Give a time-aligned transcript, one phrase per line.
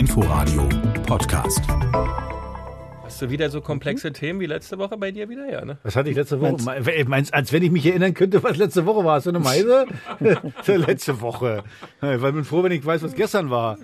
[0.00, 0.66] Inforadio
[1.06, 1.60] Podcast.
[3.04, 5.46] Hast du wieder so komplexe Themen wie letzte Woche bei dir wieder?
[5.46, 5.76] Ja, ne?
[5.82, 6.56] Was hatte ich letzte Woche?
[6.64, 9.16] Meinst, meinst, als wenn ich mich erinnern könnte, was letzte Woche war.
[9.16, 9.84] Hast du eine Meise?
[10.66, 11.64] letzte Woche.
[12.00, 13.76] Weil ich bin froh, wenn ich weiß, was gestern war.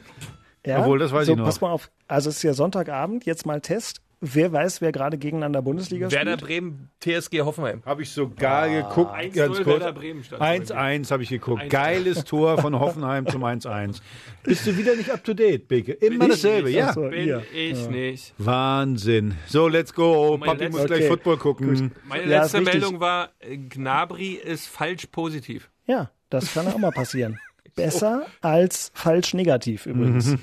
[0.64, 0.78] Ja?
[0.78, 1.44] Obwohl, das weiß so, ich noch.
[1.44, 1.90] Pass mal auf.
[2.08, 4.00] Also es ist ja Sonntagabend, jetzt mal Test.
[4.22, 6.48] Wer weiß, wer gerade gegeneinander Bundesliga Werder spielt?
[6.48, 7.82] Bremen, TSG Hoffenheim.
[7.84, 9.12] Habe ich sogar geguckt.
[9.12, 9.66] 1-0 ganz kurz.
[9.66, 11.62] Werder Bremen stand 1-1 habe ich geguckt.
[11.64, 11.68] 1-1.
[11.68, 14.00] Geiles Tor von Hoffenheim zum 1-1.
[14.42, 15.92] Bist du wieder nicht up to date, Beke?
[15.92, 16.76] Immer ich dasselbe, nicht.
[16.78, 16.94] ja.
[16.94, 17.02] So.
[17.02, 17.42] Bin Ihr.
[17.54, 18.32] ich nicht.
[18.38, 19.34] Wahnsinn.
[19.48, 20.38] So, let's go.
[20.38, 21.08] Papi letzte- muss gleich Okay.
[21.08, 21.92] Football gucken.
[22.08, 22.62] Meine Ja, letzte.
[22.62, 25.68] Meldung war, äh, Gnabry ist falsch positiv.
[25.86, 27.38] Ja, das kann auch mal passieren.
[27.76, 30.36] Besser als falsch negativ übrigens.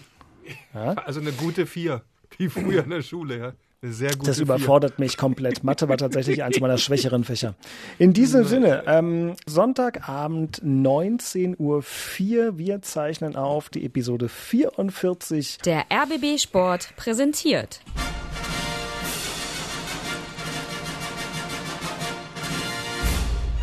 [0.74, 2.04] Also eine gute Vier.
[2.38, 3.54] Wie früher in der Schule, ja.
[3.86, 4.44] Sehr gute Das Vier.
[4.44, 5.66] überfordert mich komplett.
[5.66, 7.56] Mathe war tatsächlich eins meiner schwächeren Fächer.
[8.00, 12.58] In diesem Sinne, ähm, Sonntagabend 19.04 Uhr.
[12.58, 15.58] Wir zeichnen auf die Episode 44.
[15.66, 17.82] Der RBB Sport präsentiert.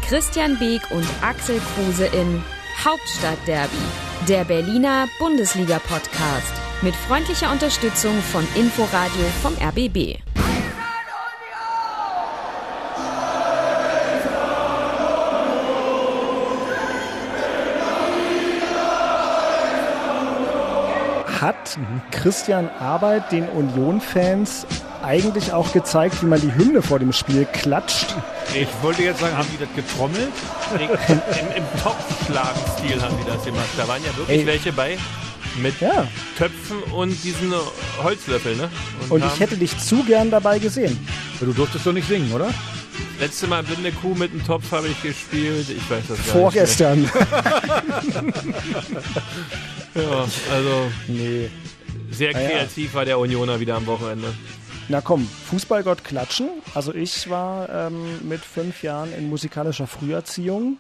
[0.07, 2.43] Christian Beek und Axel Kruse in
[2.85, 3.77] Hauptstadtderby,
[4.29, 6.60] der Berliner Bundesliga-Podcast.
[6.83, 10.17] Mit freundlicher Unterstützung von Inforadio vom RBB.
[21.39, 21.79] Hat
[22.13, 24.67] Christian Arbeit den Union-Fans
[25.03, 28.15] eigentlich auch gezeigt, wie man die Hymne vor dem Spiel klatscht?
[28.55, 30.33] Ich wollte jetzt sagen, haben die das getrommelt?
[30.79, 33.69] Im, im Topfschlagen-Stil haben die das gemacht.
[33.77, 34.47] Da waren ja wirklich Ey.
[34.47, 34.97] welche bei
[35.63, 36.07] mit Ja.
[36.39, 37.53] Töpfen und diesen
[38.03, 38.71] Holzlöffel, ne?
[39.09, 40.99] Und haben ich hätte dich zu gern dabei gesehen.
[41.41, 42.53] Du durftest doch nicht singen, oder?
[43.19, 45.69] letzte Mal blinde Kuh mit dem Topf habe ich gespielt.
[45.69, 47.03] Ich weiß das gar Vorgestern.
[47.03, 47.15] nicht.
[47.15, 47.27] mehr.
[49.95, 51.51] Ja, also nee.
[52.13, 52.49] sehr Ah ja.
[52.49, 54.33] kreativ war der Unioner wieder am Wochenende.
[54.89, 56.49] Na komm, Fußballgott klatschen.
[56.75, 60.79] Also ich war ähm, mit fünf Jahren in musikalischer Früherziehung.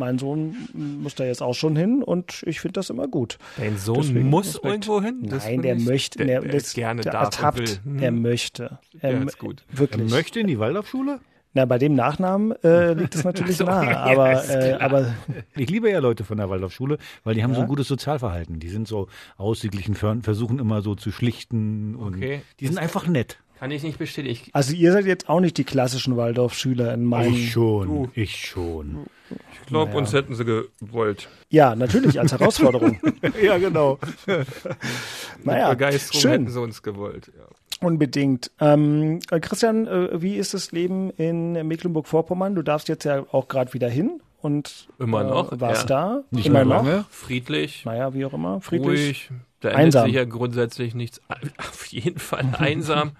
[0.00, 3.38] Mein Sohn muss da jetzt auch schon hin und ich finde das immer gut.
[3.58, 4.64] Dein Sohn Deswegen muss Respekt.
[4.66, 5.26] irgendwo hin?
[5.28, 7.80] Das Nein, der möchte, der, der, das, gerne und ertappt.
[7.84, 7.98] Hm.
[8.02, 8.78] er möchte.
[9.00, 9.62] Ja, Er, ist gut.
[9.70, 10.10] Wirklich.
[10.10, 11.20] Möchte in die Waldorfschule?
[11.52, 15.14] Na, bei dem Nachnamen äh, liegt es natürlich so, nahe, ja, aber, ist äh, aber
[15.56, 17.64] Ich liebe ja Leute von der Waldorfschule, weil die haben so Ja?
[17.64, 18.60] ein gutes Sozialverhalten.
[18.60, 22.42] Die sind so ausgeglichen, ver- versuchen immer so zu schlichten und Okay.
[22.60, 23.38] die sind einfach nett.
[23.60, 24.32] Kann ich nicht bestätigen.
[24.46, 27.34] Ich, also ihr seid jetzt auch nicht die klassischen Waldorf-Schüler in meinem.
[27.34, 28.10] Ich schon, Du.
[28.14, 29.06] ich schon.
[29.30, 31.28] ich glaube, uns hätten sie gewollt.
[31.50, 32.98] Ja, natürlich als Herausforderung.
[33.42, 33.98] ja, genau.
[35.44, 36.30] naja, Begeisterung schön.
[36.32, 37.30] hätten sie uns gewollt.
[37.36, 37.86] Ja.
[37.86, 38.50] Unbedingt.
[38.60, 42.54] Ähm, äh, Christian, äh, wie ist das Leben in Mecklenburg-Vorpommern?
[42.54, 45.96] Du darfst jetzt ja auch gerade wieder hin und Immer äh, noch, warst ja.
[46.20, 46.24] da.
[46.30, 46.84] Nicht immer mehr noch.
[46.86, 47.04] lange.
[47.10, 48.60] Friedlich, Naja, wie auch immer.
[48.62, 48.88] Friedlich.
[49.06, 49.30] ruhig.
[49.60, 50.06] Da ändert Einsam.
[50.06, 51.20] sich ja grundsätzlich nichts.
[51.58, 53.12] Auf jeden Fall einsam,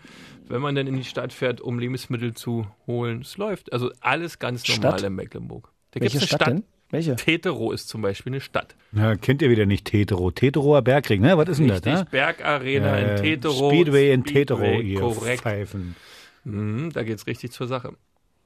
[0.50, 3.22] wenn man dann in die Stadt fährt, um Lebensmittel zu holen.
[3.22, 3.72] Es läuft.
[3.72, 5.02] Also alles ganz normal Stadt?
[5.08, 5.70] in Mecklenburg.
[5.92, 6.64] Da Welche gibt's eine Stadt, denn?
[6.90, 7.14] Welche?
[7.16, 8.74] Tetero ist zum Beispiel eine Stadt.
[8.92, 10.30] Ja, kennt ihr wieder nicht Tetero.
[10.32, 11.36] Teteroer Bergring, ne?
[11.38, 11.76] Was ist denn das?
[11.78, 12.06] Richtig, Ne?
[12.10, 13.70] Bergarena Äh, in Tetero.
[13.70, 15.42] Speedway in Tetero, Speedway, ihr Korrekt.
[15.42, 15.94] Pfeifen.
[16.44, 17.94] Mhm, da geht's richtig zur Sache.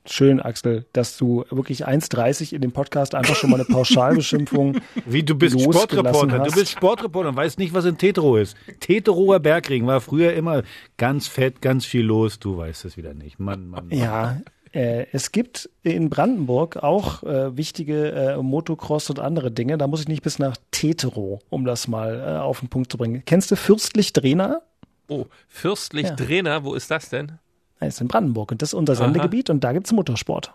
[0.07, 4.79] Schön, Axel, dass du wirklich 1,30 in dem Podcast einfach schon mal eine Pauschalbeschimpfung.
[5.07, 6.41] Wie, du bist Sportreporter.
[6.41, 6.55] hast.
[6.55, 8.55] Du bist Sportreporter und weißt nicht, was in Tetero ist.
[8.81, 10.63] Teteroer Bergring war früher immer
[10.99, 12.39] ganz fett, ganz viel los.
[12.39, 13.39] Du weißt es wieder nicht.
[13.41, 13.89] Mann, Mann.
[13.89, 13.99] Mann.
[13.99, 14.41] Ja,
[14.73, 19.79] äh, es gibt in Brandenburg auch äh, wichtige äh, Motocross und andere Dinge.
[19.79, 22.99] Da muss ich nicht bis nach Tetero, um das mal äh, auf den Punkt zu
[22.99, 23.23] bringen.
[23.25, 24.61] Kennst du Fürstlich Drehner?
[25.09, 26.15] Oh, Fürstlich Ja.
[26.15, 27.39] Drehner, wo ist das denn?
[27.81, 30.53] Das ist in Brandenburg und das ist unser Sendegebiet und da gibt's Motorsport.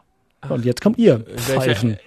[0.47, 1.97] Und jetzt kommt ihr, In Pfeifen.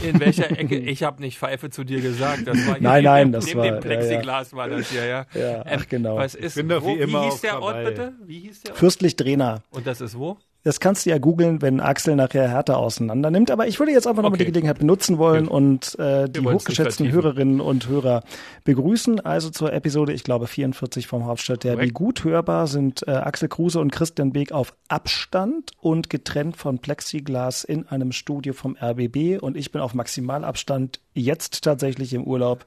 [0.00, 0.76] welcher, in welcher Ecke?
[0.78, 2.46] Ich habe nicht Pfeife zu dir gesagt.
[2.48, 5.26] Das war Nein, neben nein, das neben war- dem ja, Plexiglas war das hier, ja.
[5.34, 6.16] Ja, ach, genau.
[6.16, 8.12] Was ist, bin doch wo, wie immer hieß der Ort bitte?
[8.24, 8.78] Wie hieß der Ort?
[8.78, 9.62] Fürstlich Drehner.
[9.70, 10.38] Und das ist wo?
[10.64, 13.50] Das kannst du ja googeln, wenn Axel nachher Hertha auseinander nimmt.
[13.50, 14.44] Aber ich würde jetzt einfach nochmal Okay.
[14.44, 15.52] die Gelegenheit benutzen wollen Gut.
[15.54, 17.10] und äh, die hochgeschätzten.
[17.10, 18.22] Hörerinnen und Hörer
[18.64, 19.20] begrüßen.
[19.20, 21.76] Also zur Episode, ich glaube, 44 vom Hauptstadtderby.
[21.76, 21.94] Korrekt.
[21.94, 27.64] Gut hörbar sind äh, Axel Kruse und Christian Beek auf Abstand und getrennt von Plexiglas
[27.64, 29.42] in einem Studio vom RBB.
[29.42, 32.64] Und ich bin auf Maximalabstand jetzt tatsächlich im Urlaub.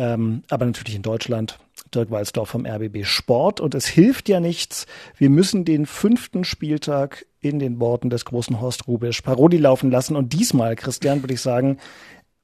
[0.00, 1.58] Ähm, aber natürlich in Deutschland.
[1.94, 3.60] Dirk Walzdorf vom RBB Sport.
[3.60, 4.86] Und es hilft ja nichts.
[5.18, 10.16] Wir müssen den fünften Spieltag in den Worten des großen Horst Rubisch Paroli laufen lassen.
[10.16, 11.76] Und diesmal, Christian, würde ich sagen,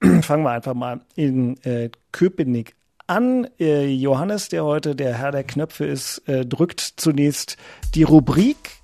[0.20, 2.74] fangen wir einfach mal in äh, Köpenick
[3.06, 3.48] an.
[3.58, 7.56] Äh, Johannes, der heute der Herr der Knöpfe ist, äh, drückt zunächst
[7.94, 8.82] die Rubrik.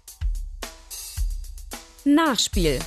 [2.07, 2.79] Nachspiel.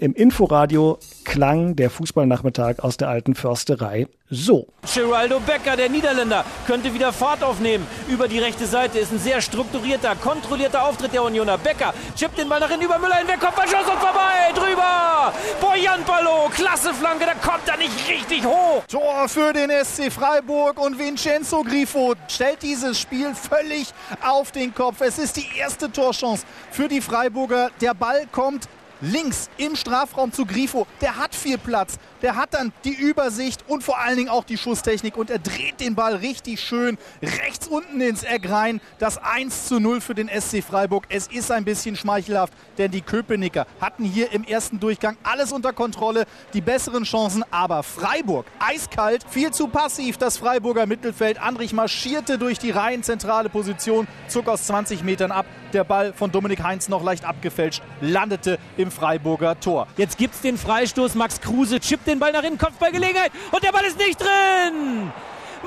[0.00, 4.66] Im Inforadio klang der Fußballnachmittag aus der alten Försterei so.
[4.92, 7.86] Geraldo Becker, der Niederländer, könnte wieder Fahrt aufnehmen.
[8.08, 11.58] Über die rechte Seite ist ein sehr strukturierter, kontrollierter Auftritt der Unioner.
[11.58, 15.32] Becker chippt den Ball nach hinten über Müller hinweg, Kopfballschuss und vorbei, drüber.
[15.60, 18.82] Boyan Ballo, klasse Flanke, da kommt er nicht richtig hoch.
[18.88, 23.92] Tor für den SC Freiburg und Vincenzo Grifo stellt dieses Spiel völlig
[24.26, 25.00] auf den Kopf.
[25.00, 27.70] Es ist die erste Torchance für die Freiburger.
[27.80, 28.68] Der Ball kommt
[29.00, 30.86] links im Strafraum zu Grifo.
[31.00, 31.98] Der hat viel Platz.
[32.22, 35.80] Der hat dann die Übersicht und vor allen Dingen auch die Schusstechnik und er dreht
[35.80, 38.80] den Ball richtig schön rechts unten ins Eck rein.
[38.98, 41.04] Das 1 zu 0 für den SC Freiburg.
[41.08, 45.72] Es ist ein bisschen schmeichelhaft, denn die Köpenicker hatten hier im ersten Durchgang alles unter
[45.72, 51.40] Kontrolle, die besseren Chancen, aber Freiburg eiskalt, viel zu passiv das Freiburger Mittelfeld.
[51.40, 55.46] Andrich marschierte durch die Reihen, zentrale Position, zog aus 20 Metern ab.
[55.72, 59.86] Der Ball von Dominik Heinz noch leicht abgefälscht, landete im Freiburger Tor.
[59.96, 61.14] Jetzt gibt's den Freistoß.
[61.14, 65.12] Max Kruse chippt den Ball nach hinten, Kopfballgelegenheit und der Ball ist nicht drin.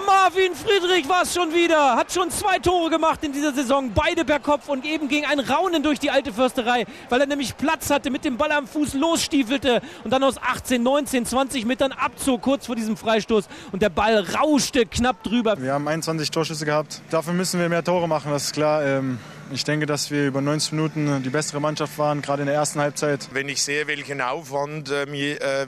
[0.05, 4.23] Marvin Friedrich war es schon wieder, hat schon zwei Tore gemacht in dieser Saison, beide
[4.23, 7.89] per Kopf und eben ging ein Raunen durch die alte Försterei, weil er nämlich Platz
[7.89, 12.41] hatte, mit dem Ball am Fuß losstiefelte und dann aus 18, 19, 20 Metern abzog,
[12.41, 15.59] kurz vor diesem Freistoß und der Ball rauschte knapp drüber.
[15.59, 18.83] Wir haben 21 Torschüsse gehabt, dafür müssen wir mehr Tore machen, das ist klar.
[18.83, 19.19] Ähm
[19.51, 22.79] ich denke, dass wir über 90 Minuten die bessere Mannschaft waren, gerade in der ersten
[22.79, 23.29] Halbzeit.
[23.33, 25.11] Wenn ich sehe, welchen Aufwand äh,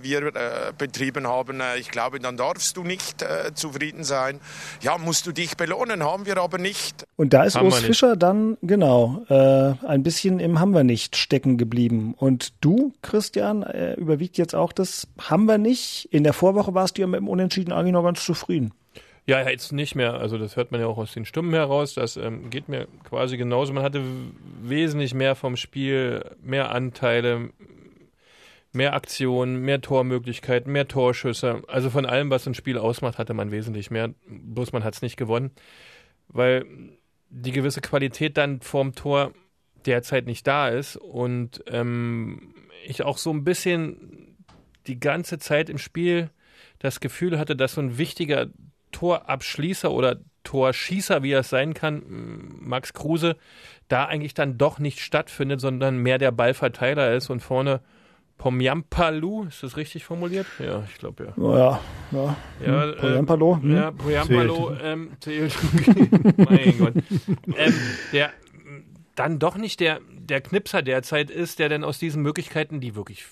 [0.02, 4.40] wir äh, betrieben haben, äh, ich glaube, dann darfst du nicht äh, zufrieden sein.
[4.82, 7.06] Ja, musst du dich belohnen, haben wir aber nicht.
[7.16, 11.58] Und da ist Urs Fischer dann, genau, äh, ein bisschen im Haben wir nicht stecken
[11.58, 12.14] geblieben.
[12.18, 16.08] Und du, Christian, äh, überwiegt jetzt auch das Haben wir nicht.
[16.12, 18.74] In der Vorwoche warst du ja mit dem Unentschieden eigentlich noch ganz zufrieden.
[19.32, 20.16] Ja, jetzt nicht mehr.
[20.16, 21.94] Also das hört man ja auch aus den Stimmen heraus.
[21.94, 23.72] Das ähm, geht mir quasi genauso.
[23.72, 24.04] Man hatte
[24.62, 27.52] wesentlich mehr vom Spiel, mehr Anteile,
[28.74, 31.62] mehr Aktionen, mehr Tormöglichkeiten, mehr Torschüsse.
[31.70, 34.14] Also von allem, was ein Spiel ausmacht, hatte man wesentlich mehr.
[34.28, 35.52] Bloß man hat es nicht gewonnen,
[36.28, 36.66] weil
[37.30, 39.32] die gewisse Qualität dann vorm Tor
[39.86, 42.54] derzeit nicht da ist und ähm,
[42.86, 44.36] ich auch so ein bisschen
[44.88, 46.30] die ganze Zeit im Spiel
[46.80, 48.48] das Gefühl hatte, dass so ein wichtiger
[48.92, 52.04] Torabschließer oder Torschießer, wie er es sein kann,
[52.60, 53.38] Max Kruse,
[53.88, 57.82] da eigentlich dann doch nicht stattfindet, sondern mehr der Ballverteiler ist und vorne
[58.38, 60.48] Pomyampalu, ist das richtig formuliert?
[60.58, 61.34] Ja, ich glaube ja.
[61.38, 61.80] Oh ja,
[62.12, 62.36] ja.
[62.66, 63.54] ja hm, Pomyampalo.
[63.54, 63.76] Äh, hm.
[63.76, 65.56] Ja, Pomyampalo ähm, zählt.
[66.38, 66.94] mein Gott.
[67.56, 67.74] Ähm,
[68.12, 68.32] der
[69.14, 73.28] dann doch nicht der, der Knipser derzeit ist, der dann aus diesen Möglichkeiten, die wirklich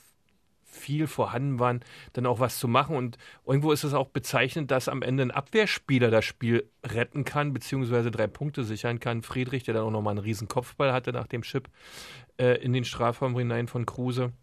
[0.79, 1.81] viel vorhanden waren,
[2.13, 2.95] dann auch was zu machen.
[2.95, 7.53] Und irgendwo ist es auch bezeichnend, dass am Ende ein Abwehrspieler das Spiel retten kann,
[7.53, 9.21] beziehungsweise drei Punkte sichern kann.
[9.21, 11.69] Friedrich, der dann auch nochmal einen riesen Kopfball hatte nach dem Chip
[12.37, 14.33] äh, in den Strafraum hinein von Kruse.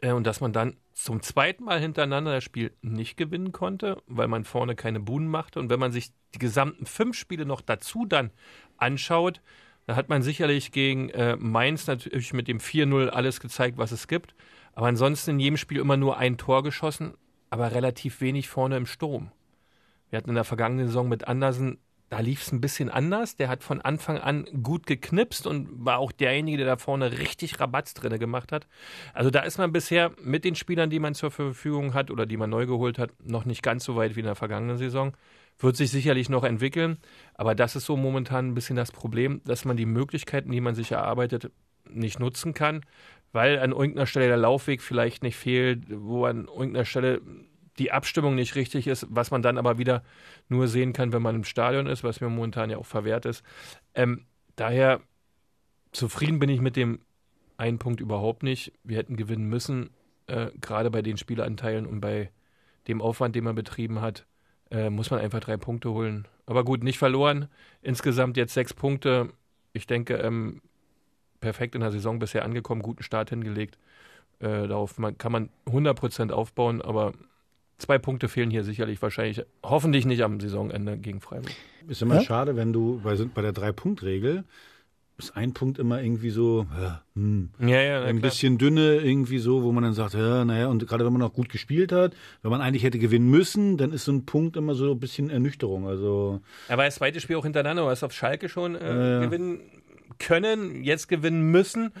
[0.00, 4.28] Äh, und dass man dann zum zweiten Mal hintereinander das Spiel nicht gewinnen konnte, weil
[4.28, 5.60] man vorne keine Buhnen machte.
[5.60, 8.30] Und wenn man sich die gesamten fünf Spiele noch dazu dann
[8.76, 9.40] anschaut,
[9.86, 14.08] da hat man sicherlich gegen äh, Mainz natürlich mit dem 4-0 alles gezeigt, was es
[14.08, 14.34] gibt.
[14.76, 17.14] Aber ansonsten in jedem Spiel immer nur ein Tor geschossen,
[17.50, 19.32] aber relativ wenig vorne im Sturm.
[20.10, 21.78] Wir hatten in der vergangenen Saison mit Andersen,
[22.10, 23.36] da lief es ein bisschen anders.
[23.36, 27.58] Der hat von Anfang an gut geknipst und war auch derjenige, der da vorne richtig
[27.58, 28.68] Rabatz drinne gemacht hat.
[29.12, 32.36] Also da ist man bisher mit den Spielern, die man zur Verfügung hat oder die
[32.36, 35.16] man neu geholt hat, noch nicht ganz so weit wie in der vergangenen Saison.
[35.58, 36.98] Wird sich sicherlich noch entwickeln,
[37.34, 40.74] aber das ist so momentan ein bisschen das Problem, dass man die Möglichkeiten, die man
[40.74, 41.50] sich erarbeitet,
[41.88, 42.82] nicht nutzen kann
[43.36, 47.20] weil an irgendeiner Stelle der Laufweg vielleicht nicht fehlt, wo an irgendeiner Stelle
[47.78, 50.02] die Abstimmung nicht richtig ist, was man dann aber wieder
[50.48, 53.44] nur sehen kann, wenn man im Stadion ist, was mir momentan ja auch verwehrt ist.
[53.94, 54.24] Ähm,
[54.56, 55.02] daher
[55.92, 57.00] zufrieden bin ich mit dem
[57.58, 58.72] einen Punkt überhaupt nicht.
[58.84, 59.90] Wir hätten gewinnen müssen,
[60.28, 62.30] äh, gerade bei den Spielanteilen und bei
[62.88, 64.24] dem Aufwand, den man betrieben hat,
[64.70, 66.26] äh, muss man einfach drei Punkte holen.
[66.46, 67.48] Aber gut, nicht verloren.
[67.82, 69.28] Insgesamt jetzt sechs Punkte.
[69.74, 70.62] Ich denke, ähm,
[71.40, 73.78] perfekt in der Saison bisher angekommen, guten Start hingelegt.
[74.38, 77.12] Äh, darauf man, kann man 100% aufbauen, aber
[77.78, 81.52] zwei Punkte fehlen hier sicherlich wahrscheinlich, hoffentlich nicht am Saisonende gegen Freiburg.
[81.88, 82.22] Ist immer ja?
[82.22, 84.44] schade, wenn du bei, bei der Drei-Punkt-Regel
[85.18, 88.30] ist ein Punkt immer irgendwie so ja, hm, ja, ja, ein klar.
[88.30, 91.32] bisschen dünne irgendwie so, wo man dann sagt, ja, naja, und gerade wenn man auch
[91.32, 94.74] gut gespielt hat, wenn man eigentlich hätte gewinnen müssen, dann ist so ein Punkt immer
[94.74, 95.86] so ein bisschen Ernüchterung.
[95.86, 99.60] Also aber das zweite Spiel auch hintereinander, du hast auf Schalke schon äh, gewinnen
[100.18, 101.92] können, jetzt gewinnen müssen.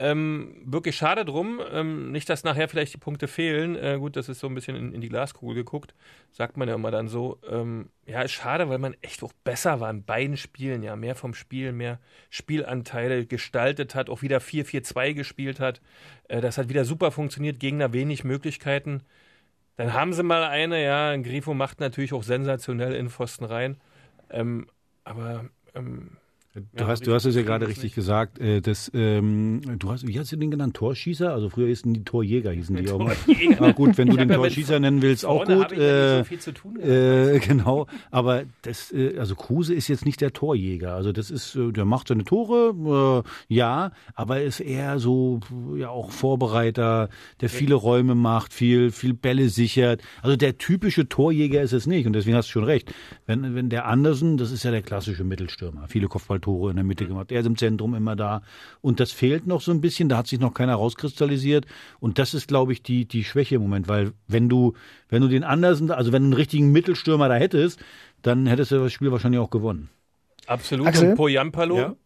[0.00, 1.60] Ähm, wirklich schade drum.
[1.72, 3.74] Ähm, nicht, dass nachher vielleicht die Punkte fehlen.
[3.74, 5.92] Äh, gut, das ist so ein bisschen in, in, die Glaskugel geguckt.
[6.30, 7.38] Sagt man ja immer dann so.
[7.50, 10.84] Ähm, ja, ist schade, weil man echt auch besser war in beiden Spielen.
[10.84, 11.98] Ja, mehr vom Spiel, mehr
[12.30, 15.80] Spielanteile gestaltet hat, auch wieder 4-4-2 gespielt hat.
[16.28, 17.58] Äh, das hat wieder super funktioniert.
[17.58, 19.02] Gegner wenig Möglichkeiten.
[19.76, 21.16] Dann haben sie mal eine, ja.
[21.16, 23.78] Grifo macht natürlich auch sensationell in Pfosten rein.
[24.30, 24.68] Ähm,
[25.02, 26.17] aber ähm,
[26.60, 28.38] Du, ja, hast, du hast es ja gerade richtig gesagt.
[28.38, 30.74] Äh, das, ähm, du hast, wie hast du den genannt?
[30.74, 31.32] Torschießer?
[31.32, 33.16] Also früher hießen die Torjäger, hießen die auch mal.
[33.58, 35.72] Aber gut, wenn du den Torschießer nennen willst, auch gut.
[35.72, 37.86] Äh, so äh, genau.
[38.10, 40.94] Aber das, äh, also Kruse ist jetzt nicht der Torjäger.
[40.94, 45.40] Also das ist, äh, der macht seine Tore, äh, ja, aber ist eher so,
[45.76, 47.08] ja auch Vorbereiter,
[47.40, 50.02] der viele Räume macht, viel, viel Bälle sichert.
[50.22, 52.06] Also der typische Torjäger ist es nicht.
[52.06, 52.92] Und deswegen hast du schon recht.
[53.26, 55.88] Wenn, wenn der Andersen, das ist ja der klassische Mittelstürmer.
[55.88, 57.30] Viele Kopfballtore Tore in der Mitte gemacht.
[57.30, 58.40] Er ist im Zentrum immer da.
[58.80, 61.66] Und das fehlt noch so ein bisschen, da hat sich noch keiner rauskristallisiert.
[62.00, 64.72] Und das ist, glaube ich, die, die Schwäche im Moment, weil wenn du,
[65.10, 67.80] wenn du den Andersen, also wenn du einen richtigen Mittelstürmer da hättest,
[68.22, 69.90] dann hättest du das Spiel wahrscheinlich auch gewonnen.
[70.46, 70.86] Absolut.
[70.86, 71.10] Axel?
[71.10, 71.76] Und Poyampalo.
[71.76, 71.96] Ja.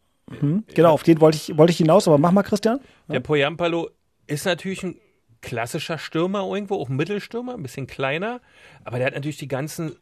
[0.40, 0.64] Mhm.
[0.74, 2.80] Genau, auf den wollte ich, wollte ich hinaus, aber mach mal, Christian.
[3.06, 3.14] Ja.
[3.14, 3.90] Der Poyampalo
[4.26, 4.96] ist natürlich ein
[5.40, 8.40] klassischer Stürmer irgendwo, auch ein Mittelstürmer, ein bisschen kleiner,
[8.82, 9.96] aber der hat natürlich die ganzen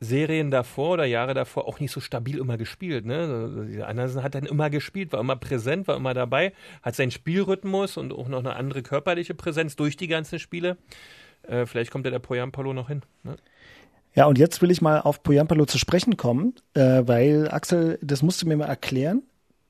[0.00, 3.04] Serien davor oder Jahre davor auch nicht so stabil immer gespielt.
[3.04, 3.84] Ne?
[3.86, 8.12] Andersen hat dann immer gespielt, war immer präsent, war immer dabei, hat seinen Spielrhythmus und
[8.14, 10.78] auch noch eine andere körperliche Präsenz durch die ganzen Spiele.
[11.42, 13.02] Äh, vielleicht kommt ja der Poyampalo noch hin.
[13.24, 13.36] Ne?
[14.14, 18.22] Ja, und jetzt will ich mal auf Poyampalo zu sprechen kommen, äh, weil Axel, das
[18.22, 19.22] musst du mir mal erklären.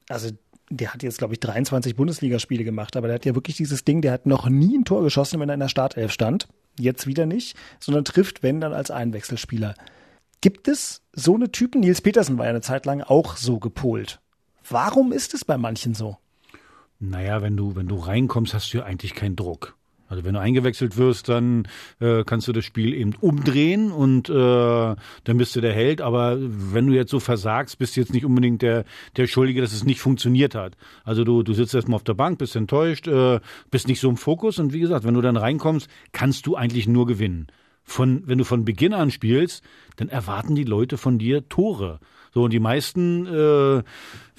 [0.09, 0.31] Also
[0.71, 4.01] der hat jetzt, glaube ich, 23 Bundesligaspiele gemacht, aber der hat ja wirklich dieses Ding,
[4.01, 6.47] der hat noch nie ein Tor geschossen, wenn er in der Startelf stand.
[6.79, 9.75] Jetzt wieder nicht, sondern trifft, wenn dann als Einwechselspieler.
[10.43, 11.81] Gibt es so eine Typen?
[11.81, 14.21] Nils Petersen war ja eine Zeit lang auch so gepolt.
[14.69, 16.17] Warum ist es bei manchen so?
[16.99, 19.77] Naja, wenn du, wenn du reinkommst, hast du ja eigentlich keinen Druck.
[20.09, 21.69] Also wenn du eingewechselt wirst, dann
[22.01, 26.01] äh, kannst du das Spiel eben umdrehen und äh, dann bist du der Held.
[26.01, 28.85] Aber wenn du jetzt so versagst, bist du jetzt nicht unbedingt der,
[29.17, 30.77] der Schuldige, dass es nicht funktioniert hat.
[31.05, 34.17] Also du, du sitzt erstmal auf der Bank, bist enttäuscht, äh, bist nicht so im
[34.17, 37.47] Fokus und wie gesagt, wenn du dann reinkommst, kannst du eigentlich nur gewinnen
[37.91, 39.65] von, wenn du von Beginn an spielst,
[39.97, 41.99] dann erwarten die Leute von dir Tore.
[42.33, 43.83] So, und die meisten äh,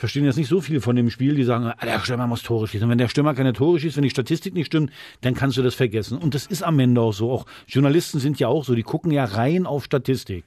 [0.02, 2.68] verstehen jetzt nicht so viel von dem Spiel, die sagen, ah, der Stürmer muss Tore
[2.68, 2.86] schießen.
[2.86, 4.92] Und wenn der Stürmer keine Tore schießt, wenn die Statistik nicht stimmt,
[5.22, 6.18] dann kannst du das vergessen.
[6.18, 7.32] Und das ist am Ende auch so.
[7.32, 10.44] Auch Journalisten sind ja auch so, die gucken ja rein auf Statistik.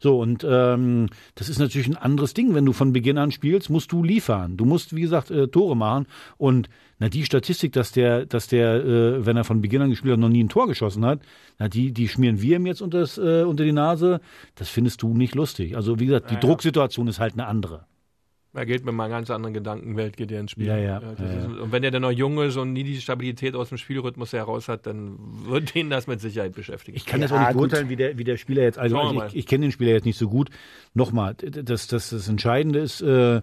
[0.00, 2.54] So, und ähm, das ist natürlich ein anderes Ding.
[2.54, 4.56] Wenn du von Beginn an spielst, musst du liefern.
[4.56, 6.06] Du musst, wie gesagt, äh, Tore machen.
[6.38, 10.14] Und na, die Statistik, dass der, dass der, äh, wenn er von Beginn an gespielt
[10.14, 11.20] hat, noch nie ein Tor geschossen hat,
[11.58, 14.22] na, die, die schmieren wir ihm jetzt unter, das, äh, unter die Nase.
[14.54, 15.76] Das findest du nicht lustig.
[15.76, 17.84] Also, wie gesagt, die ja, Drucksituation ist halt eine andere.
[18.54, 20.66] Er geht mit einer ganz anderen Gedankenwelt, geht er ins Spiel.
[20.66, 21.00] Ja, ja.
[21.00, 23.70] ja, ja ist, und wenn er dann noch jung ist und nie die Stabilität aus
[23.70, 26.96] dem Spielrhythmus heraus hat, dann wird ihn das mit Sicherheit beschäftigen.
[26.96, 29.46] Ich kann das auch nicht beurteilen, wie der, wie der Spieler jetzt, also ich, ich
[29.46, 30.50] kenne den Spieler jetzt nicht so gut.
[30.94, 33.42] Nochmal, das, das, das Entscheidende ist, äh,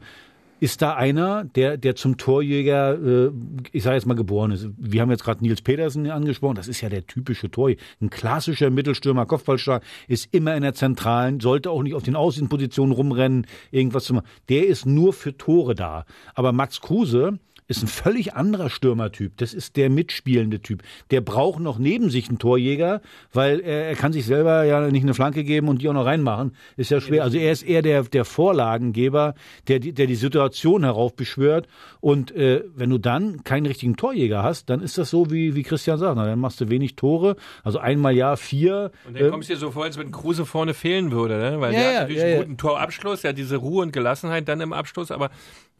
[0.62, 3.32] ist da einer, der, der zum Torjäger, äh,
[3.72, 4.70] ich sage jetzt mal, geboren ist.
[4.77, 7.82] Wir haben jetzt gerade Nils Petersen angesprochen, das ist ja der typische Torjäger.
[8.00, 12.94] Ein klassischer Mittelstürmer, Kopfballstark, ist immer in der Zentralen, sollte auch nicht auf den Außenpositionen
[12.94, 14.27] rumrennen, irgendwas zu machen.
[14.50, 16.06] Der ist nur für Tore da.
[16.36, 17.39] Aber Max Kruse,
[17.71, 19.37] ist ein völlig anderer Stürmertyp.
[19.37, 20.83] Das ist der mitspielende Typ.
[21.09, 23.01] Der braucht noch neben sich einen Torjäger,
[23.33, 26.05] weil er, er kann sich selber ja nicht eine Flanke geben und die auch noch
[26.05, 26.55] reinmachen.
[26.77, 27.23] Ist ja schwer.
[27.23, 29.35] Also er ist eher der, der Vorlagengeber,
[29.67, 31.67] der, der die Situation heraufbeschwört.
[31.99, 35.63] Und äh, wenn du dann keinen richtigen Torjäger hast, dann ist das so, wie, wie
[35.63, 36.15] Christian sagt.
[36.15, 37.35] Na, dann machst du wenig Tore.
[37.63, 38.91] Also einmal ja vier.
[39.07, 41.61] Und dann äh, kommst du dir so vor, als wenn Kruse vorne fehlen würde, ne?
[41.61, 44.47] Weil ja, der hat natürlich ja, einen guten Torabschluss, der hat diese Ruhe und Gelassenheit
[44.47, 45.29] dann im Abschluss, aber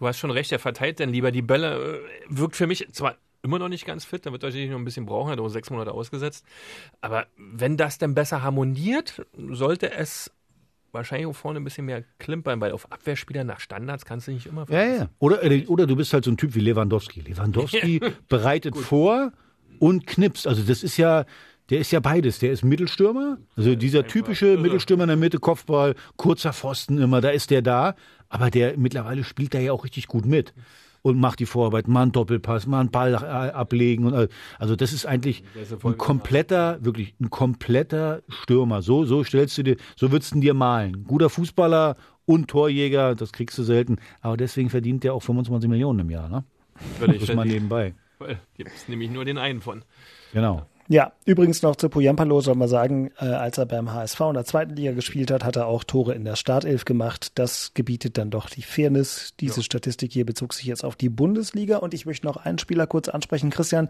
[0.02, 3.16] du hast schon recht, er verteilt dann lieber die Bälle äh, wirkt für mich zwar
[3.44, 5.70] immer noch nicht ganz fit, da wird natürlich noch ein bisschen brauchen, hat auch sechs
[5.70, 6.46] Monate ausgesetzt.
[7.02, 10.32] Aber wenn das denn besser harmoniert, sollte es
[10.92, 14.48] wahrscheinlich auch vorne ein bisschen mehr klimpern, weil auf Abwehrspieler nach Standards kannst du nicht
[14.48, 14.92] immer verlassen.
[14.92, 15.10] Ja, ja.
[15.20, 17.22] Oder, äh, oder du bist halt so ein Typ wie Lewandowski.
[17.22, 19.32] Lewandowski bereitet vor
[19.80, 20.48] und knipst.
[20.48, 21.26] Also das ist ja,
[21.72, 22.40] der ist ja beides.
[22.40, 27.30] Der ist Mittelstürmer, also dieser typische Mittelstürmer in der Mitte, Kopfball, kurzer Pfosten immer, da
[27.30, 27.96] ist der da.
[28.30, 30.54] Aber der mittlerweile spielt da ja auch richtig gut mit
[31.02, 34.06] und macht die Vorarbeit, mal einen Doppelpass, mal einen Ball ablegen.
[34.06, 35.44] Und, also das ist eigentlich
[35.84, 38.82] ein kompletter, wirklich ein kompletter Stürmer.
[38.82, 41.06] So, so stellst du dir, so würdest du dir malen.
[41.06, 43.98] Guter Fußballer und Torjäger, das kriegst du selten.
[44.22, 46.30] Aber deswegen verdient der auch 25 Millionen im Jahr.
[46.30, 46.44] Ne?
[47.00, 47.94] Völlig das ist mal nebenbei.
[48.56, 49.84] Gibt es nämlich nur den einen von.
[50.34, 50.68] Genau.
[50.88, 54.46] Ja, übrigens noch zu Poyampalo soll man sagen, äh, als er beim HSV in der
[54.46, 57.32] zweiten Liga gespielt hat, hat er auch Tore in der Startelf gemacht.
[57.36, 59.34] Das gebietet dann doch die Fairness.
[59.40, 59.64] Diese ja.
[59.64, 63.10] Statistik hier bezog sich jetzt auf die Bundesliga und ich möchte noch einen Spieler kurz
[63.10, 63.50] ansprechen.
[63.50, 63.90] Christian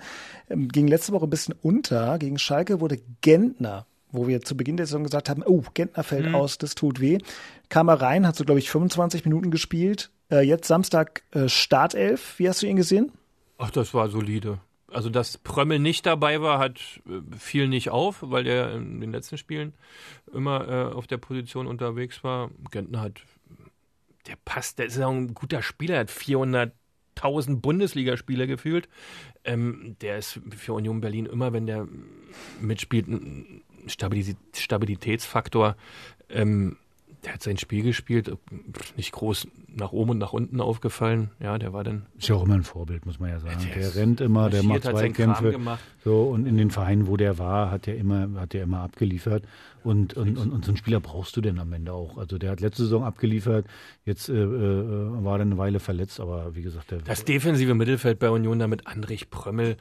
[0.50, 2.18] ähm, ging letzte Woche ein bisschen unter.
[2.20, 6.28] Gegen Schalke wurde Gentner wo wir zu Beginn der Saison gesagt haben, oh, Gentner fällt
[6.28, 6.36] mhm.
[6.36, 7.18] aus, das tut weh.
[7.70, 10.12] Kam er rein, hat so, glaube ich, 25 Minuten gespielt.
[10.30, 12.38] Äh, jetzt Samstag äh, Startelf.
[12.38, 13.12] Wie hast du ihn gesehen?
[13.58, 14.60] Ach, das war solide.
[14.92, 19.12] Also, dass Prömmel nicht dabei war, hat äh, fiel nicht auf, weil er in den
[19.12, 19.74] letzten Spielen
[20.34, 22.52] immer äh, auf der Position unterwegs war.
[22.72, 23.22] Gentner hat,
[24.28, 28.90] der passt, der ist auch ein guter Spieler, hat 400.000 Bundesligaspiele gefühlt.
[29.46, 31.88] Ähm, der ist für Union Berlin immer, wenn der
[32.60, 35.76] mitspielt, ein Stabilitätsfaktor.
[36.30, 36.78] Ähm,
[37.24, 38.36] der hat sein Spiel gespielt,
[38.98, 41.30] nicht groß nach oben und nach unten aufgefallen.
[41.40, 42.06] Ja, der war dann.
[42.18, 43.58] Ist ja auch immer ein Vorbild, muss man ja sagen.
[43.64, 45.60] Der, der rennt immer, der macht Zweikämpfe.
[46.04, 49.44] So, und in den Vereinen, wo der war, hat er immer, hat er immer abgeliefert.
[49.84, 52.18] Und, und, und, und so einen Spieler brauchst du denn am Ende auch.
[52.18, 53.66] Also der hat letzte Saison abgeliefert,
[54.06, 57.00] jetzt äh, äh, war er eine Weile verletzt, aber wie gesagt, der.
[57.00, 59.78] Das defensive Mittelfeld bei Union damit Andrich Prömmel,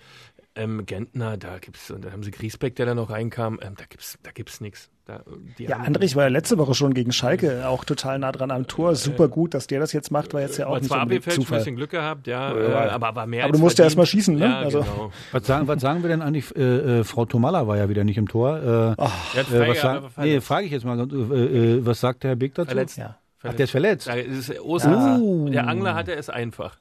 [0.60, 3.84] ähm, Gentner, da gibt's, und da haben sie Griesbeck, der da noch reinkam, ähm, da
[3.88, 4.90] gibt's, da gibt's nichts.
[5.06, 5.22] Da,
[5.58, 8.94] ja, Andrich war ja letzte Woche schon gegen Schalke auch total nah dran am Tor.
[8.94, 11.58] Super gut, dass der das jetzt macht, war jetzt ja auch nicht zwar unbedingt Zufall.
[11.58, 12.90] ein bisschen Glück gehabt, ja, ja.
[12.90, 14.44] aber war mehr Aber du musst ja erstmal schießen, ne?
[14.44, 14.82] Ja, also.
[14.82, 15.12] genau.
[15.32, 16.54] was, sagen, was sagen wir denn eigentlich?
[16.54, 18.92] Äh, äh, Frau Tomalla war ja wieder nicht im Tor.
[18.92, 20.98] Äh, Ach, äh, was sagen, nee, frage ich jetzt mal.
[21.00, 22.68] Äh, äh, was sagt der Herr Big dazu?
[22.68, 22.98] Verletzt.
[22.98, 23.16] Ja.
[23.42, 24.06] Ach, der ist verletzt.
[24.06, 25.48] Ja, ist oh.
[25.48, 26.76] Der Angler hatte es einfach.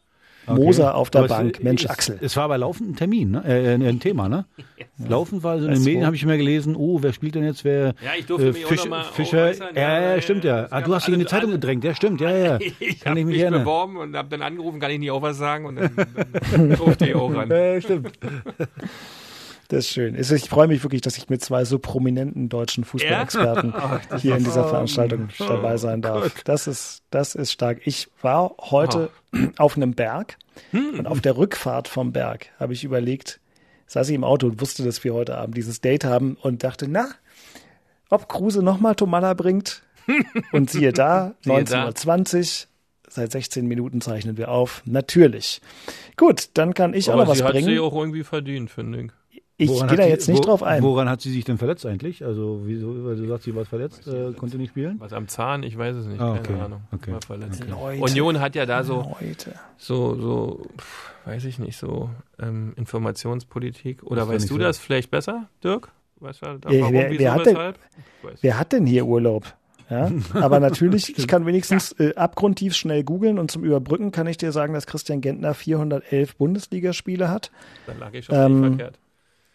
[0.48, 0.60] Okay.
[0.60, 2.17] Moser auf der Aber Bank, es, Mensch, es, Axel.
[2.22, 3.43] Es war aber laufend ein Termin, ne?
[3.46, 4.46] äh, ein Thema, ne?
[4.77, 4.88] yes.
[5.08, 7.63] Laufend war so in den Medien, habe ich immer gelesen, oh, wer spielt denn jetzt,
[7.63, 7.93] wer?
[8.01, 10.67] Ja, ich durfte äh, mich Fisch, auch noch Fischer, ja, ja, ja, stimmt ja.
[10.72, 12.60] Ah, du hast dich in die Zeitung gedrängt, ja, stimmt, ja, ja.
[12.79, 15.65] ich habe mich, mich beworben und habe dann angerufen, kann ich nicht auch was sagen
[15.65, 15.91] und dann,
[16.51, 17.50] dann durfte ich auch ran.
[17.50, 18.12] Ja, stimmt.
[19.70, 20.16] Das ist schön.
[20.16, 24.02] Ich freue mich wirklich, dass ich mit zwei so prominenten deutschen Fußballexperten ja?
[24.12, 26.44] oh, hier in dieser Veranstaltung oh, dabei sein darf.
[26.44, 27.82] Das ist, das ist stark.
[27.86, 29.38] Ich war heute oh.
[29.58, 30.38] auf einem Berg
[30.72, 30.98] hm.
[30.98, 33.40] und auf der Rückfahrt vom Berg habe ich überlegt,
[33.86, 36.88] saß ich im Auto und wusste, dass wir heute Abend dieses Date haben und dachte,
[36.88, 37.10] na,
[38.10, 39.84] ob Kruse nochmal Tomala bringt.
[40.52, 42.68] Und siehe da, 19.20 Uhr,
[43.08, 44.82] seit 16 Minuten zeichnen wir auf.
[44.86, 45.62] Natürlich.
[46.18, 47.68] Gut, dann kann ich Aber auch noch was bringen.
[47.68, 49.12] Hat sie auch irgendwie verdient, finde ich.
[49.62, 50.82] Ich gehe da jetzt nicht wo, drauf ein.
[50.82, 52.24] Woran hat sie sich denn verletzt eigentlich?
[52.24, 54.96] Also, wieso, weil du sagst, sie war verletzt, äh, konnte nicht spielen?
[55.00, 55.63] Was am Zahn?
[55.63, 56.22] Ich weiß es nicht.
[56.22, 56.54] Ah, okay.
[56.54, 56.82] Keine Ahnung.
[56.94, 57.12] Okay.
[57.12, 57.66] War verletzt.
[57.70, 58.00] Okay.
[58.00, 59.18] Union hat ja da so,
[59.78, 62.10] so, so, pff, weiß ich nicht, so
[62.41, 64.02] ähm, Informationspolitik.
[64.04, 64.60] Oder das weißt du so.
[64.60, 65.91] das vielleicht besser, Dirk?
[66.22, 67.58] Weißt du, da, warum, wer, wer, hat denn,
[68.39, 69.54] wer hat denn hier Urlaub?
[69.89, 74.38] Ja, aber natürlich, ich kann wenigstens äh, abgrundtief schnell googeln und zum Überbrücken kann ich
[74.38, 77.52] dir sagen, dass Christian Gentner 411 Bundesligaspiele hat.
[77.88, 79.00] Dann lag ich schon ähm, nicht verkehrt.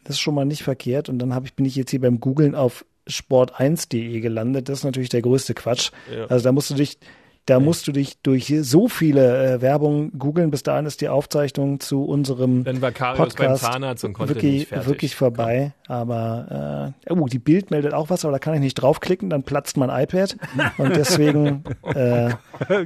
[0.05, 1.09] Das ist schon mal nicht verkehrt.
[1.09, 4.69] Und dann hab ich, bin ich jetzt hier beim Googlen auf sport1.de gelandet.
[4.69, 5.91] Das ist natürlich der größte Quatsch.
[6.15, 6.27] Ja.
[6.27, 6.99] Also da musst du dich,
[7.47, 10.51] da musst du dich durch so viele äh, Werbung googeln.
[10.51, 14.53] Bis dahin ist die Aufzeichnung zu unserem Dann war Podcast beim Zahnarzt und konnte wirklich,
[14.53, 14.89] nicht fertig.
[14.89, 15.75] wirklich vorbei.
[15.87, 19.43] Aber äh, oh, die Bild meldet auch was, aber da kann ich nicht draufklicken, dann
[19.43, 20.37] platzt mein iPad.
[20.79, 22.31] Und deswegen äh,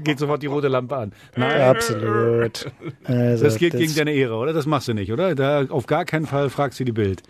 [0.01, 1.13] geht sofort die rote Lampe an.
[1.37, 1.61] Nein.
[1.61, 2.73] Absolut.
[3.05, 4.53] Also, das geht das, gegen deine Ehre, oder?
[4.53, 5.37] Das machst du nicht, oder?
[5.37, 7.23] Da auf gar keinen Fall fragst du die Bild.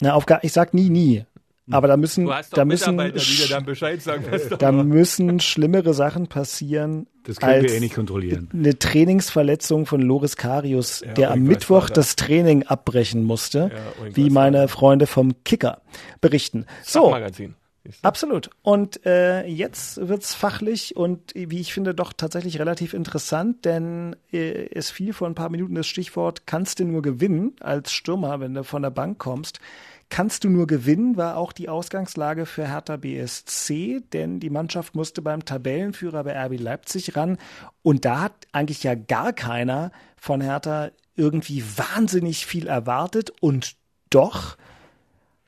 [0.00, 1.24] Na, auf gar, ich sag nie, nie.
[1.70, 4.24] Aber da müssen, da müssen, sagen,
[4.58, 7.06] da müssen schlimmere Sachen passieren.
[7.24, 8.50] Das können wir eh nicht kontrollieren.
[8.52, 14.28] Eine Trainingsverletzung von Loris Karius, ja, der am Mittwoch das Training abbrechen musste, ja, wie
[14.28, 15.80] meine Freunde vom Kicker
[16.20, 16.66] berichten.
[16.82, 17.16] So.
[18.00, 18.48] Absolut.
[18.62, 24.68] Und äh, jetzt wird's fachlich und wie ich finde doch tatsächlich relativ interessant, denn äh,
[24.72, 28.54] es fiel vor ein paar Minuten das Stichwort, kannst du nur gewinnen als Stürmer, wenn
[28.54, 29.60] du von der Bank kommst
[30.10, 35.22] kannst du nur gewinnen, war auch die Ausgangslage für Hertha BSC, denn die Mannschaft musste
[35.22, 37.38] beim Tabellenführer bei RB Leipzig ran
[37.82, 43.76] und da hat eigentlich ja gar keiner von Hertha irgendwie wahnsinnig viel erwartet und
[44.10, 44.56] doch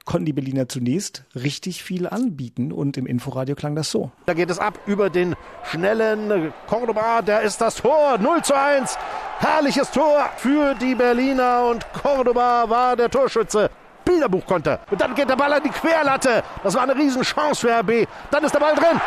[0.05, 4.13] konnten die Berliner zunächst richtig viel anbieten und im Inforadio klang das so.
[4.25, 8.97] Da geht es ab über den schnellen Cordoba, der ist das Tor 0 zu 1.
[9.39, 13.69] Herrliches Tor für die Berliner und Cordoba war der Torschütze.
[14.07, 14.79] Bilderbuch konnte.
[14.91, 16.43] Und dann geht der Ball an die Querlatte.
[16.63, 18.09] Das war eine Riesenchance für RB.
[18.31, 18.99] Dann ist der Ball drin.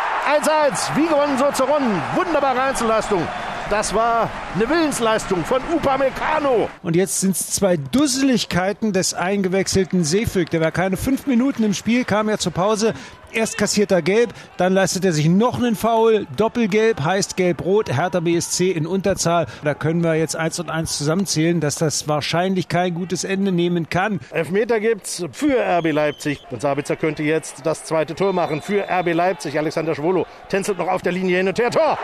[0.44, 0.96] 1-1.
[0.96, 2.00] Wie gewonnen, so zu runden.
[2.16, 3.28] Wunderbare Einzelleistung
[3.70, 6.70] Das war eine Willensleistung von Upamecano.
[6.82, 10.50] Und jetzt sind es zwei Dusseligkeiten des eingewechselten Seefüg.
[10.50, 12.96] Der war keine fünf Minuten im Spiel, kam ja zur Pause.
[13.32, 16.26] Erst kassiert er gelb, dann leistet er sich noch einen Foul.
[16.36, 17.96] Doppelgelb heißt gelb-rot.
[17.96, 19.46] Hertha BSC in Unterzahl.
[19.64, 23.88] Da können wir jetzt eins und eins zusammenzählen, dass das wahrscheinlich kein gutes Ende nehmen
[23.88, 24.20] kann.
[24.32, 26.44] Elfmeter gibt's für RB Leipzig.
[26.50, 29.60] Und Sabitzer könnte jetzt das zweite Tor machen für RB Leipzig.
[29.60, 31.70] Alexander Schwolo tänzelt noch auf der Linie hin und her.
[31.70, 32.00] Tor!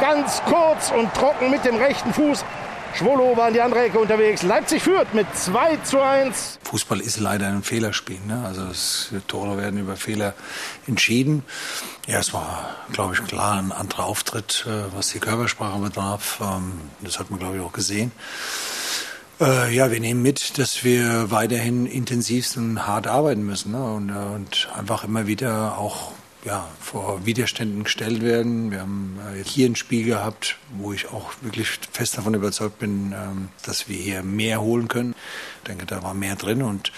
[0.00, 2.44] Ganz kurz und trocken mit dem rechten Fuß.
[2.94, 4.42] Schwolo war in die andere Ecke unterwegs.
[4.42, 6.60] Leipzig führt mit 2 zu 1.
[6.62, 8.20] Fußball ist leider ein Fehlerspiel.
[8.26, 8.44] Ne?
[8.46, 10.34] Also es, Tore werden über Fehler
[10.86, 11.42] entschieden.
[12.06, 16.38] Ja, es war, glaube ich, klar ein anderer Auftritt, äh, was die Körpersprache betraf.
[16.40, 18.12] Ähm, das hat man, glaube ich, auch gesehen.
[19.40, 23.84] Äh, ja, wir nehmen mit, dass wir weiterhin intensivst und hart arbeiten müssen ne?
[23.84, 26.12] und, äh, und einfach immer wieder auch
[26.44, 28.70] ja, vor Widerständen gestellt werden.
[28.70, 33.14] Wir haben äh, hier ein Spiel gehabt, wo ich auch wirklich fest davon überzeugt bin,
[33.16, 35.14] ähm, dass wir hier mehr holen können.
[35.62, 36.92] Ich denke, da war mehr drin und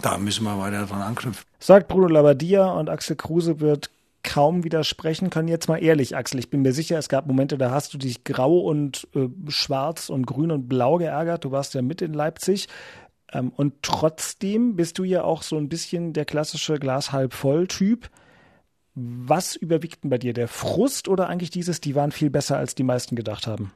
[0.00, 1.44] da müssen wir weiter dran anknüpfen.
[1.58, 3.90] Sagt Bruno Labbadia und Axel Kruse wird
[4.22, 5.48] kaum widersprechen können.
[5.48, 8.22] Jetzt mal ehrlich, Axel, ich bin mir sicher, es gab Momente, da hast du dich
[8.22, 11.44] grau und äh, schwarz und grün und blau geärgert.
[11.44, 12.68] Du warst ja mit in Leipzig.
[13.32, 17.66] Ähm, und trotzdem bist du ja auch so ein bisschen der klassische Glas halb voll
[17.66, 18.08] Typ.
[18.94, 20.34] Was überwiegt denn bei dir?
[20.34, 23.72] Der Frust oder eigentlich dieses, die waren viel besser, als die meisten gedacht haben?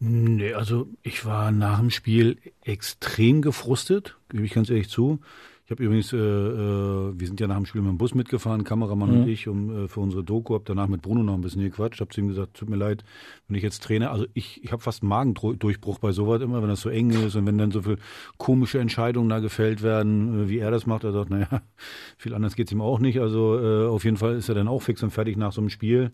[0.00, 5.20] Nee, also ich war nach dem Spiel extrem gefrustet, gebe ich ganz ehrlich zu.
[5.68, 8.64] Ich habe übrigens, äh, äh, wir sind ja nach dem Spiel mit dem Bus mitgefahren,
[8.64, 9.20] Kameramann mhm.
[9.20, 12.00] und ich, um äh, für unsere Doku, habe danach mit Bruno noch ein bisschen gequatscht,
[12.00, 13.04] habe zu ihm gesagt, tut mir leid,
[13.46, 16.70] wenn ich jetzt Trainer, also ich, ich habe fast einen Magendurchbruch bei sowas immer, wenn
[16.70, 17.98] das so eng ist und wenn dann so viel
[18.38, 21.60] komische Entscheidungen da gefällt werden, äh, wie er das macht, er sagt, naja,
[22.16, 24.80] viel anders geht's ihm auch nicht, also äh, auf jeden Fall ist er dann auch
[24.80, 26.12] fix und fertig nach so einem Spiel.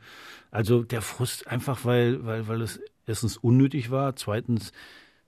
[0.50, 4.72] Also der Frust einfach, weil, weil, weil es erstens unnötig war, zweitens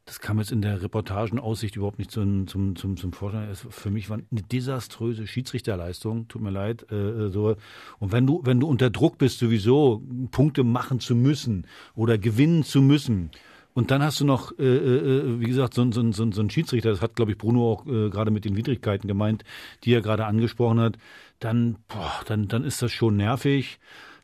[0.07, 3.49] das kam jetzt in der Reportagenaussicht überhaupt nicht zum, zum, zum, zum Vorschein.
[3.51, 6.91] Es, für mich war eine desaströse Schiedsrichterleistung, tut mir leid.
[6.93, 7.57] Äh, so.
[7.99, 11.67] Und wenn du, wenn du unter Druck bist, sowieso Punkte machen zu müssen
[11.97, 13.31] oder gewinnen zu müssen,
[13.75, 16.89] und dann hast du noch, äh, äh, wie gesagt, so, so, so, so ein Schiedsrichter,
[16.89, 19.45] das hat, glaube ich, Bruno auch äh, gerade mit den Widrigkeiten gemeint,
[19.85, 20.97] die er gerade angesprochen hat,
[21.41, 23.79] dann, boah, dann, dann ist das schon nervig.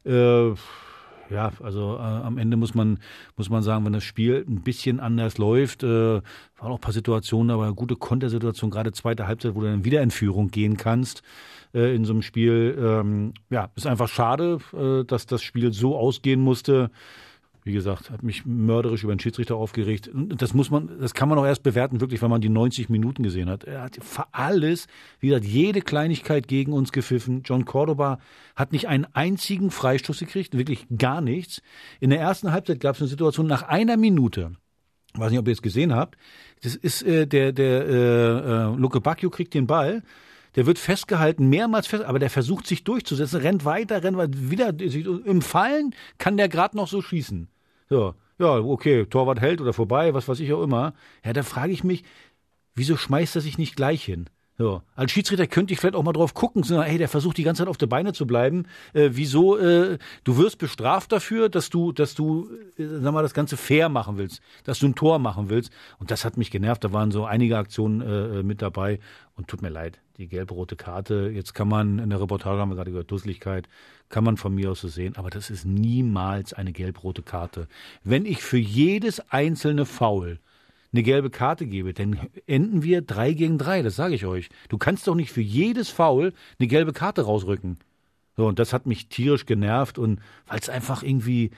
[0.05, 0.53] Äh,
[1.33, 2.99] ja, also äh, am Ende muss man,
[3.37, 6.23] muss man sagen, wenn das Spiel ein bisschen anders läuft, äh, waren
[6.59, 10.03] auch ein paar Situationen, aber eine gute Kontersituation, gerade zweite Halbzeit, wo du dann wieder
[10.03, 11.23] in Führung gehen kannst
[11.75, 12.77] äh, in so einem Spiel.
[12.79, 16.91] Ähm, ja, ist einfach schade, äh, dass das Spiel so ausgehen musste
[17.65, 20.11] wie gesagt, hat mich mörderisch über den Schiedsrichter aufgeregt.
[20.13, 23.23] Das muss man, das kann man auch erst bewerten, wirklich, wenn man die 90 Minuten
[23.23, 23.65] gesehen hat.
[23.65, 23.99] Er hat
[24.33, 24.89] alles,
[25.21, 27.43] wie gesagt, jede Kleinigkeit gegen uns gepfiffen.
[27.45, 28.19] John Cordoba
[28.57, 31.63] hat nicht einen einzigen Freistoß gekriegt, wirklich gar nichts.
[32.01, 34.53] In der ersten Halbzeit gab es eine Situation nach einer Minute.
[35.15, 36.17] weiß nicht, ob ihr es gesehen habt.
[36.63, 40.03] Das ist äh, der der äh, äh, Luke Bacchio kriegt den Ball
[40.55, 44.75] der wird festgehalten, mehrmals fest, aber der versucht sich durchzusetzen, rennt weiter, rennt weiter, wieder
[45.25, 47.49] im Fallen kann der gerade noch so schießen.
[47.93, 50.95] So, ja, okay, Torwart hält oder vorbei, was weiß ich auch immer.
[51.23, 52.05] Ja, da frage ich mich,
[52.75, 54.31] wieso schmeißt er sich nicht gleich hin?
[54.59, 54.83] So.
[54.95, 57.63] Als Schiedsrichter könnte ich vielleicht auch mal drauf gucken, so, hey, der versucht die ganze
[57.63, 58.67] Zeit auf der Beine zu bleiben.
[58.93, 59.57] Äh, wieso?
[59.57, 63.89] Äh, du wirst bestraft dafür, dass du, dass du, äh, sag mal, das Ganze fair
[63.89, 65.73] machen willst, dass du ein Tor machen willst.
[65.99, 66.85] Und das hat mich genervt.
[66.85, 69.01] Da waren so einige Aktionen äh, äh mit dabei.
[69.35, 71.31] Und tut mir leid, die gelb-rote Karte.
[71.35, 73.67] Jetzt kann man in der Reportage haben wir gerade gehört, Dusseligkeit,
[74.11, 75.17] kann man von mir aus so sehen.
[75.17, 77.69] Aber das ist niemals eine gelb-rote Karte.
[78.05, 80.39] Wenn ich für jedes einzelne Foul
[80.93, 84.49] eine gelbe Karte gebe, dann enden wir drei gegen drei, das sage ich euch.
[84.69, 87.79] Du kannst doch nicht für jedes Foul eine gelbe Karte rausrücken.
[88.37, 91.51] So, und das hat mich tierisch genervt und weil es einfach irgendwie,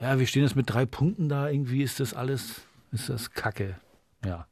[0.00, 3.76] ja, wir stehen jetzt mit drei Punkten da, irgendwie ist das alles, ist das Kacke.
[4.24, 4.46] Ja.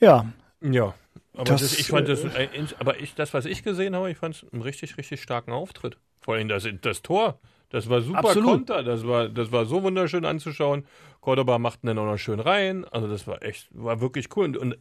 [0.00, 0.32] Ja.
[0.60, 0.94] Ja.
[1.34, 4.18] Aber das, das, ich fand das, äh, aber ich, das, was ich gesehen habe, ich
[4.18, 5.98] fand es einen richtig, richtig starken Auftritt.
[6.20, 7.40] Vor allem das, das Tor.
[7.74, 8.50] Das war super Absolut.
[8.50, 8.84] Konter.
[8.84, 10.84] Das war, das war so wunderschön anzuschauen.
[11.20, 12.84] Cordoba machten dann auch noch schön rein.
[12.84, 14.44] Also das war echt, war wirklich cool.
[14.44, 14.78] Und, und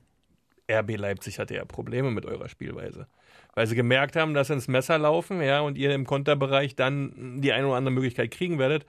[0.71, 3.07] RB Leipzig hatte ja Probleme mit eurer Spielweise.
[3.55, 7.41] Weil sie gemerkt haben, dass sie ins Messer laufen, ja, und ihr im Konterbereich dann
[7.41, 8.85] die eine oder andere Möglichkeit kriegen werdet.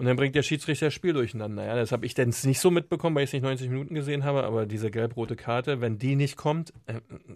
[0.00, 1.62] Und dann bringt der Schiedsrichter das Spiel durcheinander.
[1.66, 4.24] Ja, das habe ich dann nicht so mitbekommen, weil ich es nicht 90 Minuten gesehen
[4.24, 6.94] habe, aber diese gelb-rote Karte, wenn die nicht kommt, äh,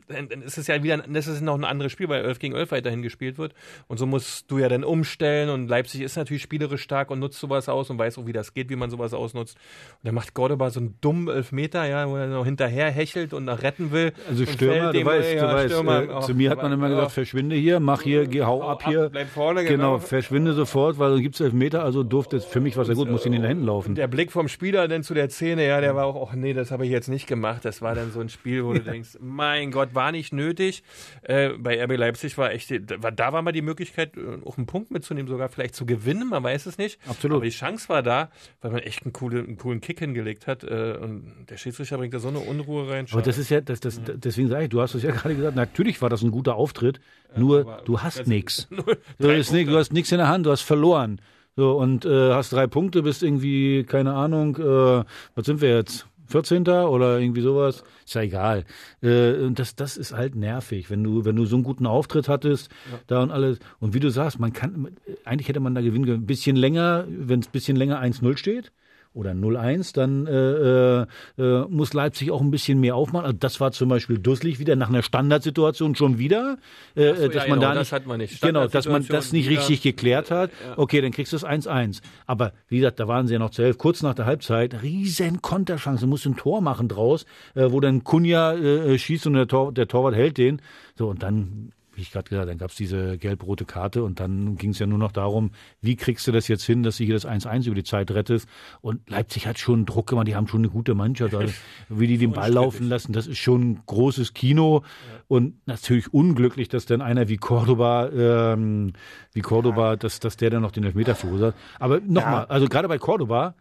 [0.09, 2.55] dann, dann ist es ja wieder, das ist noch ein anderes Spiel, weil 11 gegen
[2.55, 3.53] 11 weiterhin gespielt wird.
[3.87, 7.39] Und so musst du ja dann umstellen und Leipzig ist natürlich spielerisch stark und nutzt
[7.39, 9.59] sowas aus und weiß auch, wie das geht, wie man sowas ausnutzt.
[10.01, 13.45] Und dann macht Cordoba so einen dummen Elfmeter, ja, wo er noch hinterher hechelt und
[13.45, 14.15] noch retten will.
[14.27, 17.13] Also Stürmer, du weißt, ja, du weißt, Stürmer, äh, zu mir hat man immer gesagt,
[17.13, 19.11] verschwinde hier, mach hier, geh, hau ab hier.
[19.11, 19.75] Bleib vorne, genau.
[19.75, 22.95] Genau, verschwinde sofort, weil du gibt's Elfmeter, also durfte es für mich war es ja
[22.95, 23.97] gut, musste ihn in den Händen laufen.
[23.97, 26.71] Der Blick vom Spieler dann zu der Szene, ja, der war auch, ach nee, das
[26.71, 27.65] habe ich jetzt nicht gemacht.
[27.65, 30.85] Das war dann so ein Spiel, wo du denkst, mein Gott, war nicht nötig.
[31.23, 34.93] Äh, bei RB Leipzig war echt, da, war mal die Möglichkeit, äh, auch einen Punkt
[34.93, 37.01] mitzunehmen, sogar vielleicht zu gewinnen, man weiß es nicht.
[37.09, 37.39] Absolut.
[37.39, 40.63] Aber die Chance war da, weil man echt einen coolen, einen coolen Kick hingelegt hat.
[40.63, 43.09] Äh, und der Schiedsrichter bringt da so eine Unruhe rein.
[43.11, 45.57] Aber das ist ja, das, das, deswegen sage ich, du hast es ja gerade gesagt,
[45.57, 47.01] natürlich war das ein guter Auftritt,
[47.37, 48.69] nur du hast nichts.
[48.71, 48.85] Du,
[49.19, 51.21] du hast nichts in der Hand, du hast verloren.
[51.57, 56.07] So, und äh, hast drei Punkte, bist irgendwie, keine Ahnung, äh, was sind wir jetzt?
[56.27, 56.67] 14.
[56.67, 58.65] oder irgendwie sowas, ist ja egal.
[59.03, 62.29] Äh, und das, das ist halt nervig, wenn du, wenn du so einen guten Auftritt
[62.29, 62.99] hattest, ja.
[63.07, 63.59] da und alles.
[63.79, 66.23] Und wie du sagst, man kann, eigentlich hätte man da gewinnen können.
[66.23, 68.73] Ein bisschen länger, wenn es ein bisschen länger 1-0 steht,
[69.15, 71.03] oder 0-1, dann äh,
[71.41, 73.27] äh, muss Leipzig auch ein bisschen mehr aufmachen.
[73.27, 76.59] Also das war zum Beispiel dusselig wieder nach einer Standardsituation schon wieder,
[76.97, 78.41] äh, so, dass ja, man genau, da nicht, das man nicht.
[78.41, 80.51] genau, dass man das nicht wieder, richtig geklärt hat.
[80.67, 80.79] Ja.
[80.79, 82.01] Okay, dann kriegst du es 1-1.
[82.27, 85.41] Aber wie gesagt, da waren sie ja noch zu elf, kurz nach der Halbzeit, riesen
[85.41, 87.25] Konterchance, musst ein Tor machen draus,
[87.55, 90.61] äh, wo dann Kunja äh, schießt und der, Tor, der Torwart hält den.
[90.97, 94.57] So und dann wie ich gerade gesagt, dann gab es diese gelb-rote Karte und dann
[94.57, 97.15] ging es ja nur noch darum, wie kriegst du das jetzt hin, dass du hier
[97.15, 98.49] das 1-1 über die Zeit rettest.
[98.81, 101.35] Und Leipzig hat schon Druck gemacht, die haben schon eine gute Mannschaft.
[101.45, 101.53] Also,
[101.89, 104.85] wie die den Ball laufen lassen, das ist schon ein großes Kino.
[105.27, 108.93] Und natürlich unglücklich, dass dann einer wie Cordoba, ähm,
[109.33, 111.55] wie Cordoba, dass, dass der dann noch den Elfmeter verursacht.
[111.79, 112.47] Aber nochmal, ja.
[112.47, 113.55] also gerade bei Cordoba,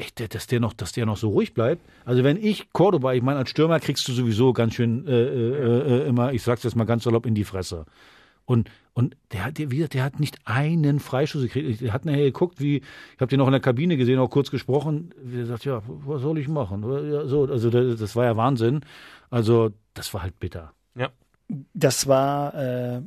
[0.00, 1.82] echt, dass der noch, dass der noch so ruhig bleibt.
[2.04, 6.02] Also wenn ich Cordoba, ich meine, als Stürmer kriegst du sowieso ganz schön äh, äh,
[6.04, 7.84] äh immer, ich sag's jetzt mal ganz salopp, in die Fresse.
[8.50, 11.82] Und, und der hat, der, der hat nicht einen Freischuss gekriegt.
[11.82, 14.50] Der hat nachher geguckt, wie, ich habe den auch in der Kabine gesehen, auch kurz
[14.50, 15.14] gesprochen.
[15.22, 16.82] Der sagt, ja, was soll ich machen?
[17.12, 18.80] Ja, so, also das, das war ja Wahnsinn.
[19.30, 20.72] Also das war halt bitter.
[20.96, 21.10] Ja.
[21.74, 23.02] Das war äh,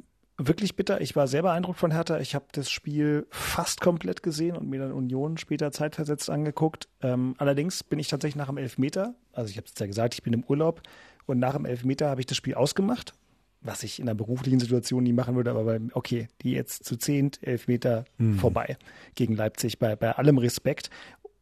[0.47, 1.01] wirklich bitter.
[1.01, 2.19] Ich war sehr beeindruckt von Hertha.
[2.19, 6.87] Ich habe das Spiel fast komplett gesehen und mir dann Union später zeitversetzt angeguckt.
[7.01, 10.23] Ähm, allerdings bin ich tatsächlich nach dem Elfmeter, also ich habe es ja gesagt, ich
[10.23, 10.81] bin im Urlaub
[11.25, 13.13] und nach dem Elfmeter habe ich das Spiel ausgemacht,
[13.61, 17.45] was ich in einer beruflichen Situation nie machen würde, aber okay, die jetzt zu zehnt,
[17.45, 18.35] Elfmeter mhm.
[18.35, 18.77] vorbei
[19.15, 20.89] gegen Leipzig, bei, bei allem Respekt.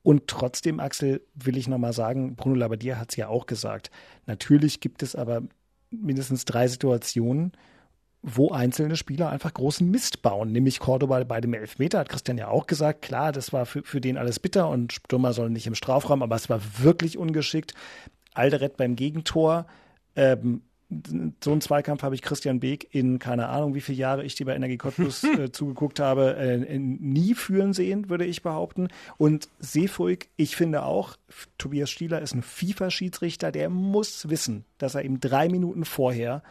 [0.04, 3.92] Und trotzdem, Axel, will ich nochmal sagen, Bruno Labbadia hat es ja auch gesagt.
[4.26, 5.44] Natürlich gibt es aber
[5.92, 7.52] mindestens drei Situationen,
[8.24, 12.50] wo einzelne Spieler einfach großen Mist bauen, nämlich Cordoba bei dem Elfmeter, hat Christian ja
[12.50, 15.76] auch gesagt, klar, das war für, für den alles bitter und Stürmer sollen nicht im
[15.76, 17.74] Strafraum, aber es war wirklich ungeschickt.
[18.34, 19.66] Alderet beim Gegentor,
[20.16, 20.62] ähm,
[21.42, 24.46] so einen Zweikampf habe ich Christian Beek in keine Ahnung, wie viele Jahre ich dir
[24.46, 28.90] bei Energie Cottbus äh, zugeguckt habe, äh, nie führen sehen, würde ich behaupten.
[29.18, 31.16] Und Seefuig, ich finde auch,
[31.58, 36.44] Tobias Stieler ist ein FIFA-Schiedsrichter, der muss wissen, dass er ihm drei Minuten vorher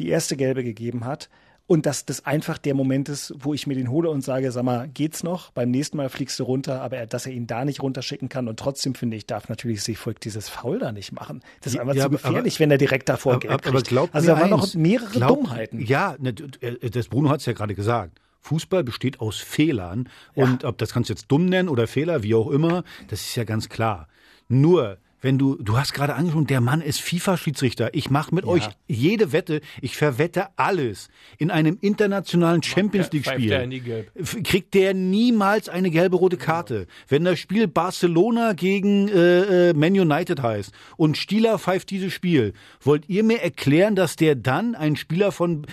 [0.00, 1.28] die erste gelbe gegeben hat.
[1.66, 4.64] Und dass das einfach der Moment ist, wo ich mir den hole und sage, sag
[4.64, 5.52] mal, geht's noch?
[5.52, 8.48] Beim nächsten Mal fliegst du runter, aber er, dass er ihn da nicht runterschicken kann.
[8.48, 11.42] Und trotzdem finde ich, darf natürlich Seefolk dieses Foul da nicht machen.
[11.60, 14.08] Das ist einfach ja, zu gefährlich, aber, wenn er direkt davor aber, gelb aber, aber
[14.10, 15.78] Also da waren noch mehrere glaub, Dummheiten.
[15.78, 18.18] Ja, ne, äh, das Bruno hat es ja gerade gesagt.
[18.40, 20.08] Fußball besteht aus Fehlern.
[20.34, 20.42] Ja.
[20.42, 23.36] Und ob das kannst du jetzt dumm nennen oder Fehler, wie auch immer, das ist
[23.36, 24.08] ja ganz klar.
[24.48, 27.94] Nur, wenn du, du hast gerade angesprochen, der Mann ist FIFA-Schiedsrichter.
[27.94, 28.50] Ich mache mit ja.
[28.50, 31.08] euch jede Wette, ich verwette alles.
[31.38, 34.08] In einem internationalen Champions League-Spiel
[34.42, 36.86] kriegt der niemals eine gelbe rote Karte.
[37.08, 42.52] Wenn das Spiel Barcelona gegen äh, äh, Man United heißt und Stieler pfeift dieses Spiel,
[42.80, 45.66] wollt ihr mir erklären, dass der dann einen Spieler von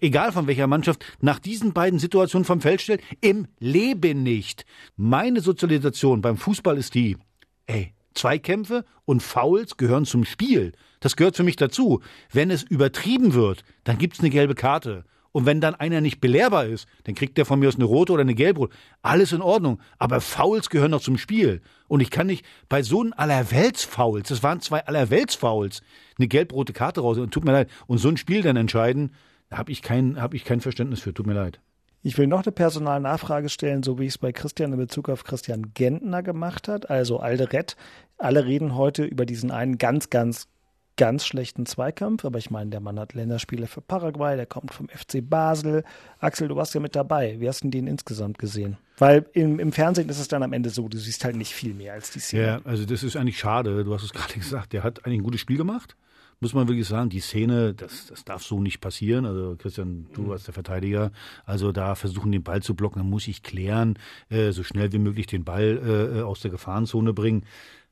[0.00, 3.00] egal von welcher Mannschaft, nach diesen beiden Situationen vom Feld stellt?
[3.20, 4.64] Im Leben nicht.
[4.96, 7.16] Meine Sozialisation beim Fußball ist die,
[7.66, 10.72] ey, Zweikämpfe und Fouls gehören zum Spiel.
[11.00, 12.00] Das gehört für mich dazu.
[12.32, 15.04] Wenn es übertrieben wird, dann gibt es eine gelbe Karte.
[15.30, 18.12] Und wenn dann einer nicht belehrbar ist, dann kriegt der von mir aus eine rote
[18.12, 18.68] oder eine gelbe.
[19.02, 19.80] Alles in Ordnung.
[19.98, 21.60] Aber Fouls gehören noch zum Spiel.
[21.86, 25.82] Und ich kann nicht bei so einem Allerwelts-Fouls, das waren zwei Allerwelts-Fouls,
[26.18, 27.18] eine gelb-rote Karte raus.
[27.18, 27.70] Und tut mir leid.
[27.86, 29.14] Und so ein Spiel dann entscheiden,
[29.50, 31.14] da habe ich, hab ich kein Verständnis für.
[31.14, 31.60] Tut mir leid.
[32.02, 35.24] Ich will noch eine Personalnachfrage stellen, so wie ich es bei Christian in Bezug auf
[35.24, 37.76] Christian Gentner gemacht hat, also Alderet.
[38.18, 40.46] Alle reden heute über diesen einen ganz, ganz,
[40.96, 44.88] ganz schlechten Zweikampf, aber ich meine, der Mann hat Länderspiele für Paraguay, der kommt vom
[44.88, 45.82] FC Basel.
[46.20, 47.36] Axel, du warst ja mit dabei.
[47.40, 48.76] Wie hast du den insgesamt gesehen?
[48.96, 51.74] Weil im, im Fernsehen ist es dann am Ende so, du siehst halt nicht viel
[51.74, 52.42] mehr als die Szene.
[52.42, 53.82] Ja, also das ist eigentlich schade.
[53.84, 55.96] Du hast es gerade gesagt, der hat eigentlich ein gutes Spiel gemacht
[56.40, 59.26] muss man wirklich sagen, die Szene, das, das darf so nicht passieren.
[59.26, 60.30] Also Christian, du mhm.
[60.32, 61.10] als der Verteidiger,
[61.44, 63.98] also da versuchen den Ball zu blocken, dann muss ich klären,
[64.28, 67.44] äh, so schnell wie möglich den Ball äh, aus der Gefahrenzone bringen.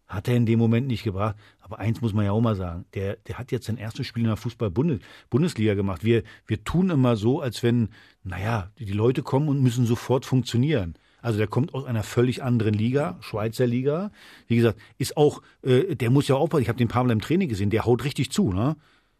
[0.06, 1.34] Hat er in dem Moment nicht gebracht.
[1.60, 4.22] Aber eins muss man ja auch mal sagen, der, der hat jetzt sein erstes Spiel
[4.22, 6.04] in der Fußball-Bundesliga gemacht.
[6.04, 7.88] Wir, wir tun immer so, als wenn,
[8.22, 10.94] naja, die Leute kommen und müssen sofort funktionieren.
[11.22, 14.10] Also der kommt aus einer völlig anderen Liga, Schweizer Liga.
[14.46, 16.62] Wie gesagt, ist auch, äh, der muss ja aufpassen.
[16.62, 18.76] Ich habe den paar Mal im Training gesehen, der haut richtig zu, ne?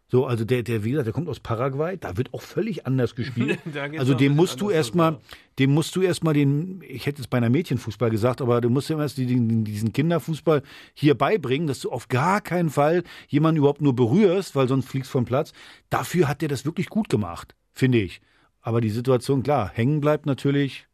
[0.09, 3.13] So, also der, der, wie gesagt, der kommt aus Paraguay, da wird auch völlig anders
[3.13, 3.59] gespielt.
[3.97, 5.19] also dem musst du erstmal,
[5.59, 8.89] dem musst du erstmal den, ich hätte es bei einer Mädchenfußball gesagt, aber du musst
[8.89, 13.81] ja erst diesen, diesen Kinderfußball hier beibringen, dass du auf gar keinen Fall jemanden überhaupt
[13.81, 15.51] nur berührst, weil sonst fliegst vom Platz.
[15.89, 18.21] Dafür hat der das wirklich gut gemacht, finde ich.
[18.61, 20.86] Aber die Situation, klar, hängen bleibt natürlich,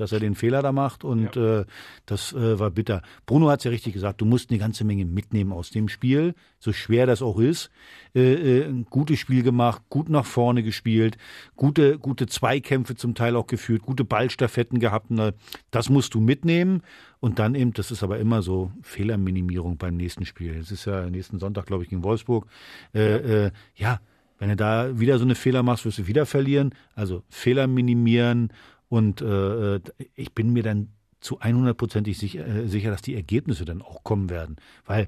[0.00, 1.60] dass er den Fehler da macht und ja.
[1.60, 1.64] äh,
[2.06, 3.02] das äh, war bitter.
[3.26, 6.34] Bruno hat es ja richtig gesagt, du musst eine ganze Menge mitnehmen aus dem Spiel,
[6.58, 7.70] so schwer das auch ist.
[8.14, 11.18] Äh, äh, ein gutes Spiel gemacht, gut nach vorne gespielt,
[11.54, 15.10] gute, gute Zweikämpfe zum Teil auch geführt, gute Ballstaffetten gehabt.
[15.10, 15.34] Ne,
[15.70, 16.82] das musst du mitnehmen
[17.20, 20.56] und dann eben, das ist aber immer so Fehlerminimierung beim nächsten Spiel.
[20.56, 22.46] Es ist ja nächsten Sonntag, glaube ich, gegen Wolfsburg.
[22.94, 23.46] Äh, ja.
[23.46, 24.00] Äh, ja,
[24.38, 26.74] wenn du da wieder so eine Fehler machst, wirst du wieder verlieren.
[26.94, 28.52] Also Fehler minimieren
[28.90, 29.80] und äh, äh,
[30.16, 30.88] ich bin mir dann
[31.20, 34.56] zu 100%ig sicher, äh, sicher, dass die Ergebnisse dann auch kommen werden.
[34.84, 35.06] Weil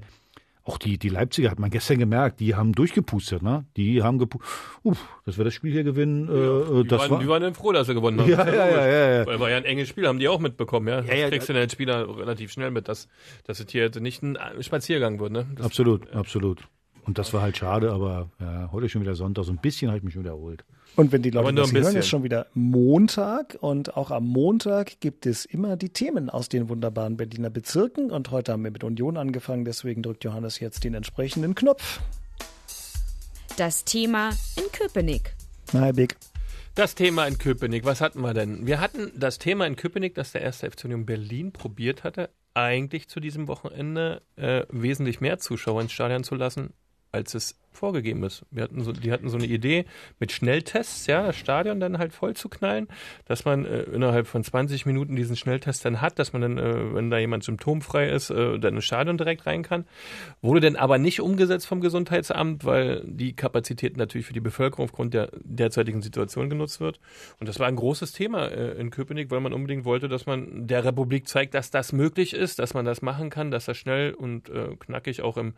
[0.63, 3.65] auch die, die Leipziger hat man gestern gemerkt, die haben durchgepustet, ne?
[3.75, 4.49] Die haben gepustet,
[4.83, 6.29] uff, dass wir das Spiel hier gewinnen.
[6.29, 8.29] Äh, ja, äh, die, das waren, war, die waren dann froh, dass sie gewonnen haben.
[8.29, 9.25] Ja, ja, ja, ja, ja.
[9.25, 11.01] Weil war ja ein enges Spiel, haben die auch mitbekommen, ja.
[11.01, 13.09] ja, ja kriegst du den Spieler relativ schnell mit, dass,
[13.43, 15.45] dass es hier nicht ein Spaziergang wird, ne?
[15.55, 16.61] Das, absolut, absolut.
[17.05, 19.97] Und das war halt schade, aber ja, heute schon wieder Sonntag, so ein bisschen habe
[19.97, 20.63] ich mich wiederholt.
[20.95, 25.25] Und wenn die Leute das hören, ist schon wieder Montag und auch am Montag gibt
[25.25, 29.17] es immer die Themen aus den wunderbaren Berliner Bezirken und heute haben wir mit Union
[29.17, 31.99] angefangen, deswegen drückt Johannes jetzt den entsprechenden Knopf.
[33.57, 35.35] Das Thema in Köpenick.
[35.73, 36.15] Na, Big.
[36.75, 38.65] Das Thema in Köpenick, was hatten wir denn?
[38.65, 43.07] Wir hatten das Thema in Köpenick, das der erste FC Union Berlin probiert hatte, eigentlich
[43.09, 46.73] zu diesem Wochenende äh, wesentlich mehr Zuschauer ins Stadion zu lassen,
[47.11, 48.45] als es vorgegeben ist.
[48.51, 49.85] Wir hatten so, die hatten so eine Idee
[50.19, 52.87] mit Schnelltests, ja, das Stadion dann halt voll zu knallen,
[53.25, 56.93] dass man äh, innerhalb von 20 Minuten diesen Schnelltest dann hat, dass man dann, äh,
[56.93, 59.85] wenn da jemand symptomfrei ist, äh, dann ins Stadion direkt rein kann.
[60.41, 65.13] Wurde dann aber nicht umgesetzt vom Gesundheitsamt, weil die Kapazität natürlich für die Bevölkerung aufgrund
[65.13, 66.99] der derzeitigen Situation genutzt wird.
[67.39, 70.67] Und das war ein großes Thema äh, in Köpenick, weil man unbedingt wollte, dass man
[70.67, 74.13] der Republik zeigt, dass das möglich ist, dass man das machen kann, dass das schnell
[74.13, 75.53] und äh, knackig auch im,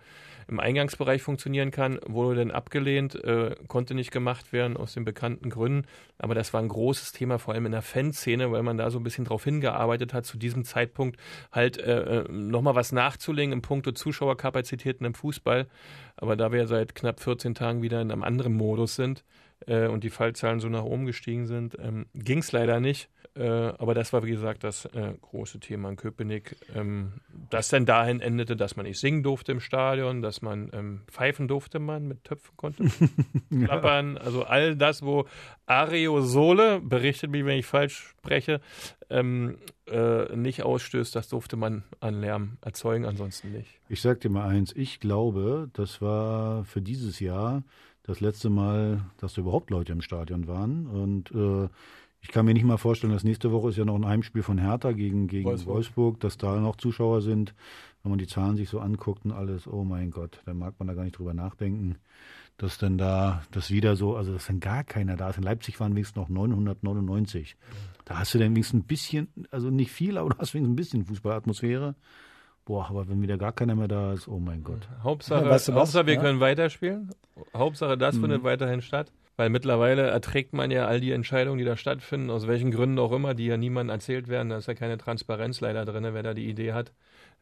[0.47, 5.49] im Eingangsbereich funktionieren kann wurde dann abgelehnt, äh, konnte nicht gemacht werden aus den bekannten
[5.49, 5.87] Gründen.
[6.17, 8.99] Aber das war ein großes Thema, vor allem in der Fanszene, weil man da so
[8.99, 11.19] ein bisschen drauf hingearbeitet hat, zu diesem Zeitpunkt
[11.51, 15.67] halt äh, äh nochmal was nachzulegen im Punkto Zuschauerkapazitäten im Fußball.
[16.17, 19.23] Aber da wir seit knapp 14 Tagen wieder in einem anderen Modus sind
[19.67, 23.09] äh, und die Fallzahlen so nach oben gestiegen sind, ähm, ging es leider nicht.
[23.35, 27.13] Äh, aber das war, wie gesagt, das äh, große Thema in Köpenick, ähm,
[27.49, 31.49] das dann dahin endete, dass man nicht singen durfte im Stadion, dass man ähm, pfeifen
[31.49, 32.85] durfte, man mit Töpfen konnte,
[33.49, 35.25] klappern, also all das, wo
[35.65, 38.61] Areosole, berichtet mich, wenn ich falsch spreche,
[39.09, 43.69] ähm, äh, nicht ausstößt, das durfte man an Lärm erzeugen, ansonsten nicht.
[43.89, 47.63] Ich sag dir mal eins, ich glaube, das war für dieses Jahr
[48.03, 50.85] das letzte Mal, dass da überhaupt Leute im Stadion waren.
[50.87, 51.67] Und äh,
[52.25, 54.57] ich kann mir nicht mal vorstellen, dass nächste Woche ist ja noch ein Heimspiel von
[54.57, 55.75] Hertha gegen, gegen Wolfsburg.
[55.75, 57.53] Wolfsburg, dass da noch Zuschauer sind.
[58.01, 60.87] Wenn man die Zahlen sich so anguckt und alles, oh mein Gott, dann mag man
[60.87, 61.97] da gar nicht drüber nachdenken,
[62.57, 65.37] dass dann da das wieder so, also dass dann gar keiner da ist.
[65.37, 67.57] In Leipzig waren wenigstens noch 999.
[68.05, 70.75] Da hast du dann wenigstens ein bisschen, also nicht viel, aber du hast wenigstens ein
[70.75, 71.93] bisschen Fußballatmosphäre.
[72.65, 74.89] Boah, aber wenn wieder gar keiner mehr da ist, oh mein Gott.
[75.03, 76.21] Hauptsache, ja, weißt du Hauptsache wir ja?
[76.21, 77.11] können weiterspielen.
[77.55, 78.21] Hauptsache, das mhm.
[78.21, 79.11] findet weiterhin statt.
[79.37, 83.11] Weil mittlerweile erträgt man ja all die Entscheidungen, die da stattfinden, aus welchen Gründen auch
[83.11, 84.49] immer, die ja niemandem erzählt werden.
[84.49, 86.93] Da ist ja keine Transparenz leider drin, wer da die Idee hat.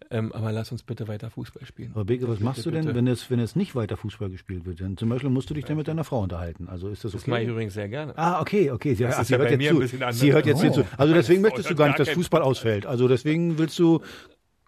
[0.10, 1.91] Ähm, aber lass uns bitte weiter Fußball spielen.
[1.93, 4.65] Aber Beke, was bitte, machst du denn, wenn es, wenn es nicht weiter Fußball gespielt
[4.65, 4.79] wird?
[4.79, 6.67] Denn zum Beispiel musst du dich dann mit deiner Frau unterhalten.
[6.67, 7.21] Also ist das okay?
[7.21, 8.17] Das mache ich übrigens sehr gerne.
[8.17, 8.95] Ah, okay, okay.
[8.95, 9.88] Sie, ach, sie hört jetzt zu.
[10.12, 10.71] Sie hört jetzt oh.
[10.71, 10.86] zu.
[10.97, 12.86] Also deswegen möchtest du gar nicht, dass Fußball ausfällt.
[12.86, 14.01] Also deswegen willst du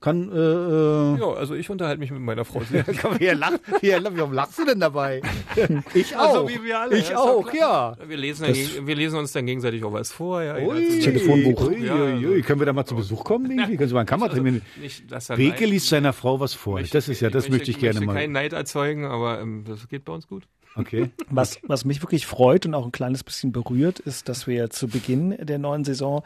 [0.05, 2.85] kann, äh, äh ja, also ich unterhalte mich mit meiner Frau sehr.
[2.85, 5.19] wie lacht, wie warum lachst du denn dabei?
[5.95, 6.35] ich auch.
[6.35, 6.95] Also wie wir alle.
[6.95, 7.97] Ich auch, ja.
[8.07, 10.43] Wir lesen, das, wir lesen uns dann gegenseitig auch was vor.
[10.43, 11.69] Ja, ui, Telefonbuch.
[11.69, 13.49] Ui, ja, ui, Können wir da mal zu Besuch kommen?
[13.49, 13.77] Irgendwie?
[13.77, 16.79] Können Sie mal ein Kamera also, Beke liest seiner Frau was vor.
[16.79, 18.03] Ich, das ist ja, das möchte ich, gerne mal.
[18.03, 20.43] Ich möchte keinen Neid erzeugen, aber ähm, das geht bei uns gut.
[20.75, 21.09] Okay.
[21.29, 24.89] Was, was mich wirklich freut und auch ein kleines bisschen berührt, ist, dass wir zu
[24.89, 26.21] Beginn der neuen Saison,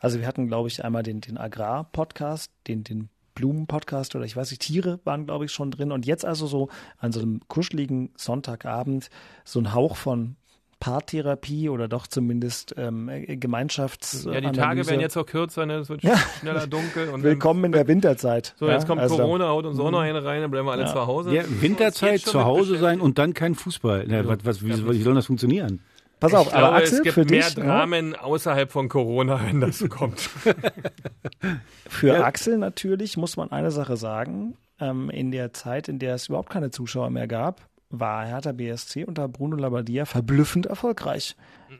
[0.00, 4.50] also wir hatten, glaube ich, einmal den, den Agrar-Podcast, den, den Blumen-Podcast oder ich weiß
[4.50, 5.92] nicht, Tiere waren, glaube ich, schon drin.
[5.92, 6.68] Und jetzt also so
[6.98, 9.10] an so einem kuscheligen Sonntagabend
[9.44, 10.36] so ein Hauch von
[10.82, 14.24] Paartherapie oder doch zumindest ähm, Gemeinschafts.
[14.24, 15.76] Ja, die Tage werden jetzt auch kürzer, ne?
[15.76, 16.16] es wird ja.
[16.40, 17.08] schneller dunkel.
[17.10, 18.54] Und Willkommen in der Winterzeit.
[18.58, 20.82] So, jetzt kommt also Corona, haut uns auch noch eine rein, dann bleiben wir alle
[20.82, 20.92] ja.
[20.92, 21.32] zu Hause.
[21.32, 24.10] Ja, Winterzeit, zu Hause sein und dann kein Fußball.
[24.10, 25.82] Ja, was, was, wie, wie soll das funktionieren?
[26.22, 27.64] Pass auf, ich aber glaube, Axel, es gibt für mehr dich, ne?
[27.64, 30.20] Dramen außerhalb von Corona, wenn das kommt.
[31.88, 34.54] Für Axel natürlich muss man eine Sache sagen.
[34.80, 39.04] Ähm, in der Zeit, in der es überhaupt keine Zuschauer mehr gab, war Hertha BSC
[39.04, 41.36] unter Bruno Labbadia verblüffend erfolgreich.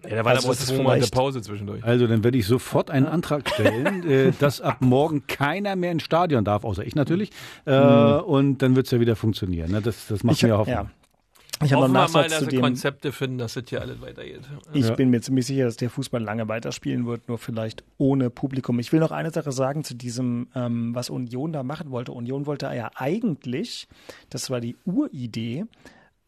[0.08, 1.82] Ja, da war Also aber zwei Monate vielleicht- Pause zwischendurch.
[1.84, 6.02] Also, dann werde ich sofort einen Antrag stellen, äh, dass ab morgen keiner mehr ins
[6.02, 7.30] Stadion darf, außer ich natürlich.
[7.64, 9.70] Äh, Und dann wird es ja wieder funktionieren.
[9.70, 9.80] Ne?
[9.80, 10.76] Das, das macht Ich, mir Hoffnung.
[10.76, 10.90] ja.
[11.64, 12.60] Ich habe noch mal, Nachsatz dass zu dem.
[12.60, 14.42] Konzepte finden, dass das hier alles weitergeht.
[14.72, 14.94] Ich Ja.
[14.94, 18.78] bin mir ziemlich sicher, dass der Fußball lange weiterspielen wird, nur vielleicht ohne Publikum.
[18.78, 22.12] Ich will noch eine Sache sagen zu diesem, ähm, was Union da machen wollte.
[22.12, 23.88] Union wollte ja eigentlich,
[24.30, 25.64] das war die Uridee,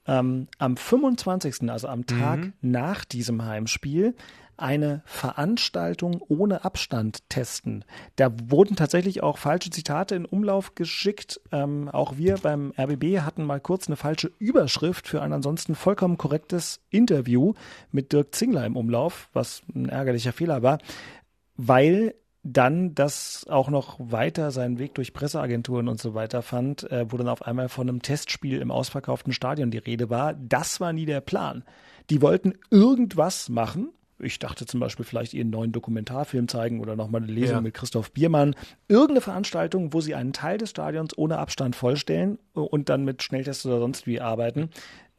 [0.06, 4.14] ähm, am 25., also am Tag nach diesem Heimspiel,
[4.56, 7.84] eine Veranstaltung ohne Abstand testen.
[8.16, 11.40] Da wurden tatsächlich auch falsche Zitate in Umlauf geschickt.
[11.52, 16.18] Ähm, auch wir beim RBB hatten mal kurz eine falsche Überschrift für ein ansonsten vollkommen
[16.18, 17.54] korrektes Interview
[17.92, 20.78] mit Dirk Zingler im Umlauf, was ein ärgerlicher Fehler war,
[21.56, 27.10] weil dann das auch noch weiter seinen Weg durch Presseagenturen und so weiter fand, äh,
[27.10, 30.34] wo dann auf einmal von einem Testspiel im ausverkauften Stadion die Rede war.
[30.34, 31.64] Das war nie der Plan.
[32.10, 33.88] Die wollten irgendwas machen.
[34.18, 37.60] Ich dachte zum Beispiel vielleicht ihren neuen Dokumentarfilm zeigen oder nochmal eine Lesung Ja.
[37.60, 38.54] mit Christoph Biermann.
[38.88, 43.66] Irgendeine Veranstaltung, wo sie einen Teil des Stadions ohne Abstand vollstellen und dann mit Schnelltests
[43.66, 44.70] oder sonst wie arbeiten.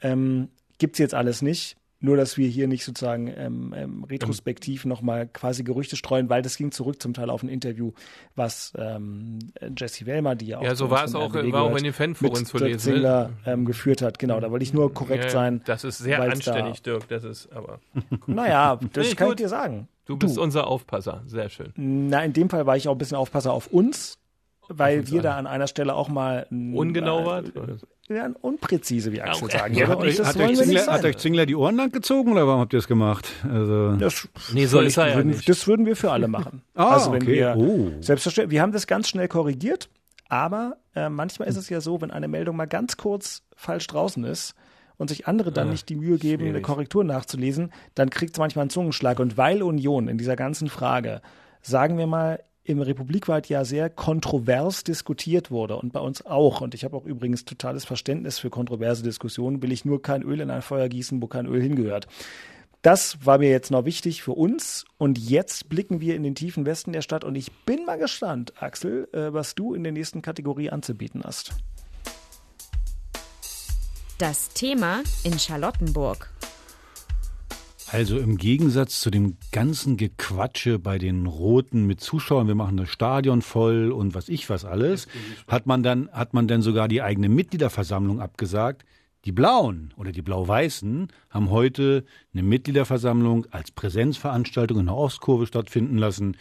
[0.01, 1.77] Ähm, gibt's jetzt alles nicht.
[2.01, 6.57] Nur, dass wir hier nicht sozusagen ähm, ähm, retrospektiv nochmal quasi Gerüchte streuen, weil das
[6.57, 7.93] ging zurück zum Teil auf ein Interview,
[8.35, 9.39] was ähm,
[9.77, 12.45] Jessie Wellmer, die ja auch Ja, so war es auch, war auch in den Fanforen
[12.45, 12.77] zu lesen, ne?
[12.95, 14.19] Zingler, ähm, geführt hat.
[14.19, 15.61] Genau, da wollte ich nur korrekt Ja, sein.
[15.65, 17.07] Das ist sehr weil's da- anständig, Dirk.
[17.07, 17.79] Das ist aber.
[18.27, 19.39] Naja, das Nee, kann gut.
[19.39, 19.87] ich dir sagen.
[20.05, 21.23] Du bist unser Aufpasser.
[21.25, 21.71] Sehr schön.
[21.77, 24.19] Na, in dem Fall war ich auch ein bisschen Aufpasser auf uns,
[24.67, 27.53] weil wir da an einer Stelle auch mal Ungenau äh, wart?
[28.07, 29.57] Ja, unpräzise, wie Axel okay.
[29.57, 29.91] sagen Ja, würde.
[29.91, 32.61] hat, Und euch, hat, euch Zingler, hat euch Zingler die Ohren lang gezogen oder warum
[32.61, 33.27] habt ihr das gemacht?
[33.51, 35.49] Also, Das, Nee, so ist er ja würden, nicht.
[35.49, 36.61] das würden wir für alle machen.
[36.75, 37.33] Ah, also wenn okay.
[37.33, 37.91] wir Oh.
[38.01, 39.89] selbstverständlich, wir haben das ganz schnell korrigiert,
[40.29, 44.23] aber äh, manchmal ist es ja so, wenn eine Meldung mal ganz kurz falsch draußen
[44.23, 44.53] ist
[44.97, 46.63] und sich andere dann Ah, nicht die Mühe geben, eine schwierig.
[46.65, 49.19] Korrektur nachzulesen, dann kriegt es manchmal einen Zungenschlag.
[49.19, 51.21] Und weil Union in dieser ganzen Frage,
[51.61, 56.61] sagen wir mal, im Republikweit ja sehr kontrovers diskutiert wurde und bei uns auch.
[56.61, 60.41] Und ich habe auch übrigens totales Verständnis für kontroverse Diskussionen, will ich nur kein Öl
[60.41, 62.07] in ein Feuer gießen, wo kein Öl hingehört.
[62.81, 64.85] Das war mir jetzt noch wichtig für uns.
[64.97, 67.23] Und jetzt blicken wir in den tiefen Westen der Stadt.
[67.23, 71.53] Und ich bin mal gespannt, Axel, äh, was du in der nächsten Kategorie anzubieten hast.
[74.17, 76.31] Das Thema in Charlottenburg.
[77.91, 82.89] Also im Gegensatz zu dem ganzen Gequatsche bei den Roten mit Zuschauern, wir machen das
[82.89, 85.07] Stadion voll und was ich was alles,
[85.47, 88.85] hat man dann, hat man dann sogar die eigene Mitgliederversammlung abgesagt.
[89.25, 95.97] Die Blauen oder die Blau-Weißen haben heute eine Mitgliederversammlung als Präsenzveranstaltung in der Ostkurve stattfinden
[95.97, 96.37] lassen.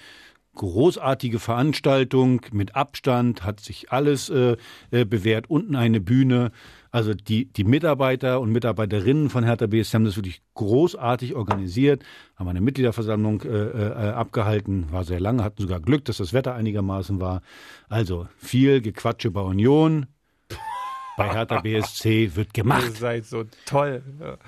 [0.54, 4.56] Großartige Veranstaltung mit Abstand, hat sich alles äh,
[4.90, 5.50] äh, bewährt.
[5.50, 6.52] Unten eine Bühne.
[6.94, 12.04] Also die, die Mitarbeiter und Mitarbeiterinnen von Hertha BSC haben das wirklich großartig organisiert,
[12.36, 16.54] haben eine Mitgliederversammlung äh, äh, abgehalten, war sehr lange, hatten sogar Glück, dass das Wetter
[16.54, 17.42] einigermaßen war.
[17.88, 20.06] Also viel Gequatsche bei Union,
[21.16, 22.96] bei Hertha BSC wird Ihr gemacht.
[22.96, 24.38] seid so toll.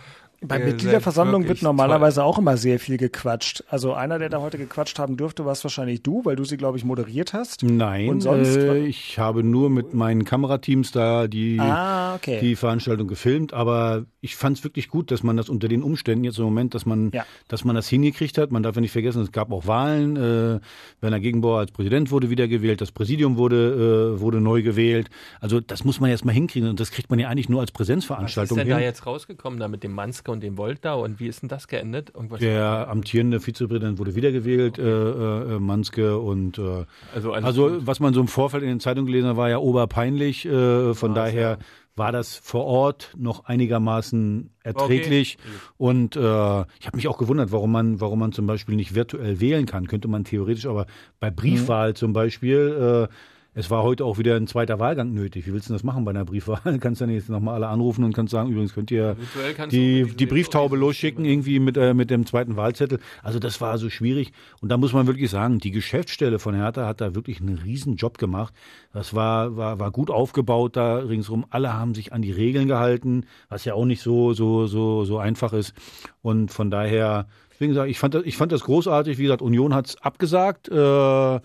[0.43, 3.65] Bei seid Mitgliederversammlung wird normalerweise auch immer sehr viel gequatscht.
[3.69, 6.77] Also einer, der da heute gequatscht haben dürfte, warst wahrscheinlich du, weil du sie, glaube
[6.77, 7.63] ich, moderiert hast.
[7.63, 8.57] Nein, Und sonst?
[8.57, 12.39] äh, ich habe nur mit meinen Kamerateams da die, Ah, okay.
[12.41, 16.25] die Veranstaltung gefilmt, aber ich fand es wirklich gut, dass man das unter den Umständen
[16.25, 17.25] jetzt im Moment, dass man, Ja.
[17.49, 18.51] dass man das hingekriegt hat.
[18.53, 20.17] Man darf ja nicht vergessen, es gab auch Wahlen.
[20.17, 20.61] Äh,
[21.01, 25.09] Werner Gegenbauer als Präsident wurde wiedergewählt, das Präsidium wurde, äh, wurde neu gewählt.
[25.41, 27.69] Also das muss man jetzt mal hinkriegen und das kriegt man ja eigentlich nur als
[27.69, 28.77] Was ist Präsenzveranstaltung denn hin.
[28.77, 29.93] da jetzt rausgekommen, da mit dem
[30.27, 30.95] Manske und dem Volt da?
[30.95, 32.13] Und wie ist denn das geendet?
[32.15, 38.15] Irgendwas Der amtierende Vizepräsident wurde wiedergewählt, äh, äh, Manske und äh, Also also was man
[38.15, 40.45] so im Vorfeld in den Zeitungen gelesen hat, war ja oberpeinlich.
[40.47, 41.59] Äh, von daher
[41.95, 45.39] war das vor Ort noch einigermaßen erträglich.
[45.79, 49.41] Und äh, ich habe mich auch gewundert, warum man, warum man zum Beispiel nicht virtuell
[49.41, 49.87] wählen kann.
[49.87, 50.87] Könnte man theoretisch, aber
[51.21, 53.09] bei Briefwahl zum Beispiel.
[53.11, 53.15] Äh,
[53.59, 55.47] es war heute auch wieder ein zweiter Wahlgang nötig.
[55.47, 56.61] Wie willst du das machen bei einer Briefwahl?
[56.63, 60.05] Du kannst ja nicht nochmal alle anrufen und kannst sagen, übrigens könnt ihr du die,
[60.05, 63.01] die Brieftaube losschicken, irgendwie mit, äh, mit dem zweiten Wahlzettel.
[63.23, 64.33] Also das war so schwierig.
[64.61, 67.97] Und da muss man wirklich sagen, die Geschäftsstelle von Hertha hat da wirklich einen riesen
[67.97, 68.53] Job gemacht.
[68.93, 71.47] Das war, war, war gut aufgebaut da ringsrum.
[71.49, 75.17] Alle haben sich an die Regeln gehalten, was ja auch nicht so, so, so, so
[75.17, 75.73] einfach ist.
[76.21, 79.17] Und von daher, deswegen gesagt, ich fand das, ich fand das großartig.
[79.17, 80.69] Wie gesagt, Union hat's abgesagt.
[80.69, 81.41] Äh,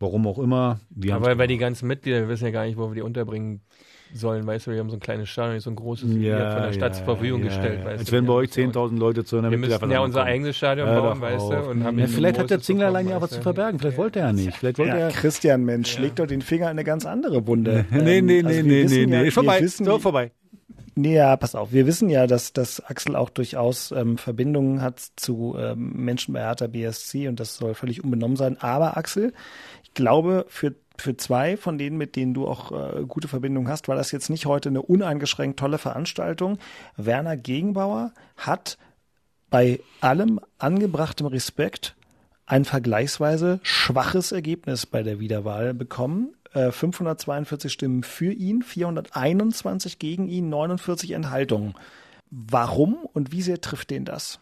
[0.00, 0.80] warum auch immer.
[0.90, 2.94] Wir Ja, haben's weil, weil die ganzen Mitglieder, wir wissen ja gar nicht, wo wir
[2.94, 3.60] die unterbringen
[4.14, 6.72] sollen, weißt du, wir haben so ein kleines Stadion, so ein großes ja, von der
[6.72, 7.84] Stadt ja, zur Verfügung ja, gestellt.
[7.84, 10.88] Weißt Als wenn bei euch 10.000 Leute zu einer Wir müssen ja unser eigenes Stadion
[10.88, 11.56] bauen, weißt du.
[11.70, 14.56] Und haben ja, vielleicht hat der Zinglerlein ja was zu verbergen, vielleicht wollte er nicht.
[14.56, 17.84] Vielleicht wollte er Christian, Mensch, schlägt doch den Finger in eine ganz andere Wunde.
[17.90, 20.32] nee, nee, also nee, nee, nee, nee, vorbei, so, vorbei.
[20.94, 21.72] Nee, ja, pass auf.
[21.72, 26.40] Wir wissen ja, dass, dass Axel auch durchaus ähm, Verbindungen hat zu ähm, Menschen bei
[26.40, 28.56] Hertha BSC und das soll völlig unbenommen sein.
[28.60, 29.32] Aber Axel,
[29.98, 33.94] glaube, für für zwei von denen, mit denen du auch äh, gute Verbindungen hast, war
[33.94, 36.58] das jetzt nicht heute eine uneingeschränkt tolle Veranstaltung.
[36.96, 38.78] Werner Gegenbauer hat
[39.50, 41.94] bei allem angebrachtem Respekt
[42.46, 46.34] ein vergleichsweise schwaches Ergebnis bei der Wiederwahl bekommen.
[46.52, 51.74] 542 äh, Stimmen für ihn, 421 gegen ihn, 49 Enthaltungen.
[52.30, 54.40] Warum und wie sehr trifft den das?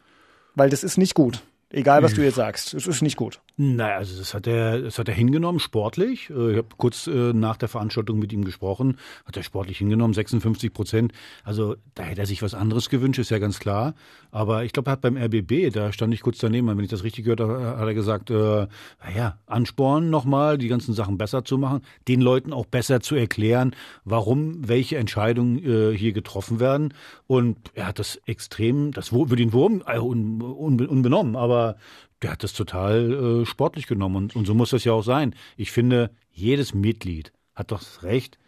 [0.55, 1.43] Weil das ist nicht gut.
[1.69, 2.75] Egal, was du jetzt sagst.
[2.75, 3.41] Es ist nicht gut.
[3.59, 6.29] Naja, also das hat er, das hat er hingenommen, sportlich.
[6.29, 8.99] Äh, ich habe kurz äh, nach der Veranstaltung mit ihm gesprochen.
[9.25, 11.13] Hat er sportlich hingenommen, 56 Prozent.
[11.43, 13.95] Also da hätte er sich was anderes gewünscht, ist ja ganz klar.
[14.31, 17.03] Aber ich glaube, er hat beim RBB, da stand ich kurz daneben, wenn ich das
[17.03, 18.67] richtig gehört habe, hat er gesagt, äh,
[19.03, 23.75] naja, anspornen nochmal, die ganzen Sachen besser zu machen, den Leuten auch besser zu erklären,
[24.05, 26.93] warum welche Entscheidungen äh, hier getroffen werden.
[27.27, 31.77] Und er hat das extrem, das würde ihn Wurm äh, un, un, unbenommen, aber
[32.23, 35.35] der hat das total äh, sportlich genommen und, und so muss das ja auch sein.
[35.57, 38.39] Ich finde, jedes Mitglied hat doch das Recht,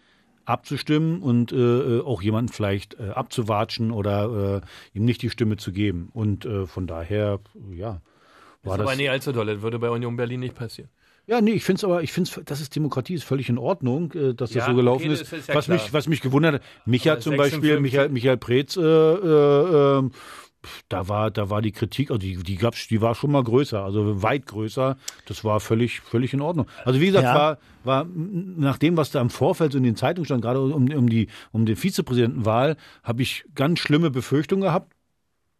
[0.49, 5.59] abzustimmen und äh, äh auch jemanden vielleicht äh, abzuwatschen oder äh, ihm nicht die Stimme
[5.59, 6.09] zu geben.
[6.14, 7.41] Und äh, von daher,
[7.71, 8.01] ja.
[8.62, 9.47] War ist das aber nicht allzu doll.
[9.47, 10.91] Das würde bei Union Berlin nicht passieren.
[11.27, 14.12] Ja, nee, ich finde es aber, ich finde das ist Demokratie, ist völlig in Ordnung,
[14.12, 15.31] äh, dass das ja, so gelaufen okay, ist.
[15.31, 18.81] ist ja was, mich, was mich gewundert hat, Micha zum Beispiel, Michael, Michael Preetz, äh,
[18.81, 20.12] äh, ähm,
[20.88, 23.82] da war, da war die Kritik, also die, die gab's, die war schon mal größer,
[23.82, 24.96] also weit größer.
[25.26, 26.66] Das war völlig, völlig in Ordnung.
[26.84, 27.34] Also wie gesagt, ja.
[27.34, 30.90] war, war nach dem, was da im Vorfeld so in den Zeitungen stand, gerade um,
[30.90, 34.92] um die, um die Vizepräsidentenwahl, habe ich ganz schlimme Befürchtungen gehabt.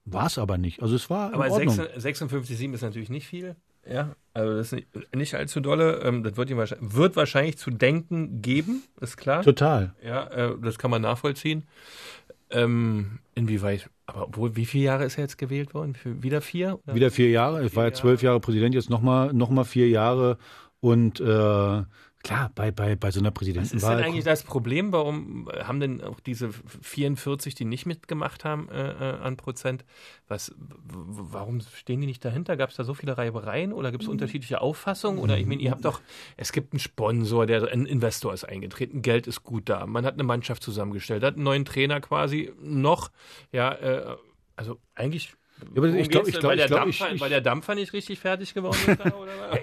[0.05, 0.82] War es aber nicht.
[0.82, 1.34] Also es war.
[1.34, 3.57] Aber 56,7 ist natürlich nicht viel.
[3.86, 6.01] Ja, also das ist nicht, nicht allzu dolle.
[6.03, 9.42] Ähm, das wird, wahrscheinlich, wird wahrscheinlich zu denken geben, ist klar.
[9.42, 9.94] Total.
[10.05, 11.66] Ja, äh, das kann man nachvollziehen.
[12.51, 15.94] Ähm, inwieweit, aber obwohl, wie viele Jahre ist er jetzt gewählt worden?
[16.05, 16.78] Wieder vier?
[16.84, 16.94] Oder?
[16.94, 17.64] Wieder vier Jahre.
[17.64, 20.38] Ich war ja zwölf Jahre Präsident, jetzt nochmal noch mal vier Jahre.
[20.80, 21.82] Und äh,
[22.29, 23.74] Klar, bei, bei, bei so einer Präsidentenwahl.
[23.74, 24.93] Was ist denn eigentlich das Problem?
[24.93, 26.51] Warum haben denn auch diese
[26.83, 29.87] 44, die nicht mitgemacht haben äh, äh, an Prozent,
[30.29, 32.59] was, warum stehen die nicht dahinter?
[32.59, 34.12] Gab es da so viele Reibereien oder gibt es mhm.
[34.12, 35.20] unterschiedliche Auffassungen?
[35.20, 36.03] Oder ich meine, ihr habt doch,
[36.37, 40.12] es gibt einen Sponsor, der ein Investor ist eingetreten, Geld ist gut da, man hat
[40.12, 43.11] eine Mannschaft zusammengestellt, hat einen neuen Trainer quasi noch,
[43.53, 44.16] ja, äh,
[44.55, 45.33] also eigentlich
[45.75, 49.01] ja, ich glaube, ich glaube, weil, glaub, weil der Dampfer nicht richtig fertig geworden ist.
[49.01, 49.13] Da,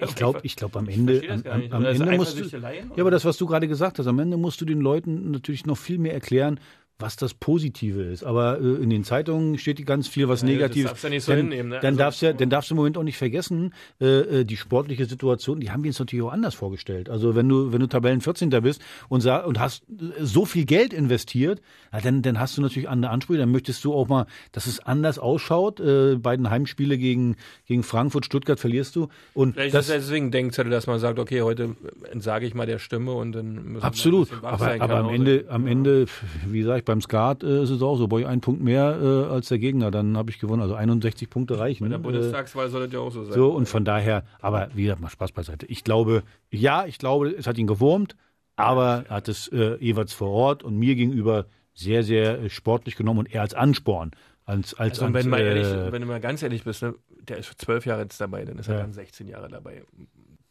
[0.02, 3.24] ich glaube, ich glaube, am Ende, am, am, am Ende musst du, ja, aber das,
[3.24, 6.14] was du gerade gesagt hast, am Ende musst du den Leuten natürlich noch viel mehr
[6.14, 6.60] erklären,
[6.98, 8.24] was das Positive ist.
[8.24, 10.84] Aber äh, in den Zeitungen steht ganz viel was ja, Negatives.
[10.84, 11.68] Das darfst du nicht so dann, hinnehmen.
[11.68, 11.78] Ne?
[11.80, 14.56] Dann, also, darfst ja, dann darfst du im Moment auch nicht vergessen, äh, äh, die
[14.56, 17.10] sportliche Situation, die haben wir uns natürlich auch anders vorgestellt.
[17.10, 18.48] Also wenn du, wenn du Tabellen 14.
[18.62, 19.84] bist und, und hast
[20.20, 21.60] so viel Geld investiert,
[21.92, 23.40] ja, dann, dann hast du natürlich andere Ansprüche.
[23.40, 25.80] Dann möchtest du auch mal, dass es anders ausschaut.
[25.80, 27.36] Äh, beiden Heimspiele gegen,
[27.66, 29.08] gegen Frankfurt, Stuttgart verlierst du.
[29.34, 31.76] Und Vielleicht das, ist deswegen Denkzettel, dass man sagt, okay, heute
[32.10, 34.30] entsage ich mal der Stimme und dann müssen Absolut.
[34.30, 36.06] wir aber, aber am Ende, am Ende,
[36.46, 39.48] wie gesagt, beim Skat äh, ist es auch so, bei ein Punkt mehr äh, als
[39.48, 40.62] der Gegner, dann habe ich gewonnen.
[40.62, 41.84] Also 61 Punkte reichen.
[41.84, 43.34] Bei der Bundestagswahl soll das ja auch so sein.
[43.34, 45.66] So, und von daher, aber wie gesagt, mal Spaß beiseite.
[45.66, 48.16] Ich glaube, ja, ich glaube, es hat ihn gewurmt,
[48.56, 52.96] aber er hat es äh, jeweils vor Ort und mir gegenüber sehr, sehr äh, sportlich
[52.96, 54.12] genommen und er als Ansporn.
[54.46, 56.94] Als, als, also, wenn, als, ehrlich, wenn du mal ganz ehrlich bist, ne,
[57.28, 59.82] der ist zwölf Jahre jetzt dabei, dann ist er dann 16 Jahre dabei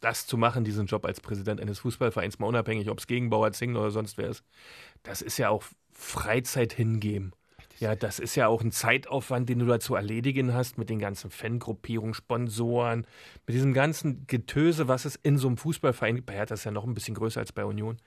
[0.06, 3.80] das zu machen, diesen Job als Präsident eines Fußballvereins, mal unabhängig, ob es Gegenbauer, Zingler
[3.80, 4.44] oder sonst wer ist,
[5.02, 7.32] das ist ja auch Freizeit hingeben.
[7.80, 11.00] Ja, das ist ja auch ein Zeitaufwand, den du da zu erledigen hast mit den
[11.00, 13.06] ganzen Fangruppierungen, Sponsoren,
[13.46, 16.26] mit diesem ganzen Getöse, was es in so einem Fußballverein gibt.
[16.26, 17.98] Bei Hertha ist ja noch ein bisschen größer als bei Union.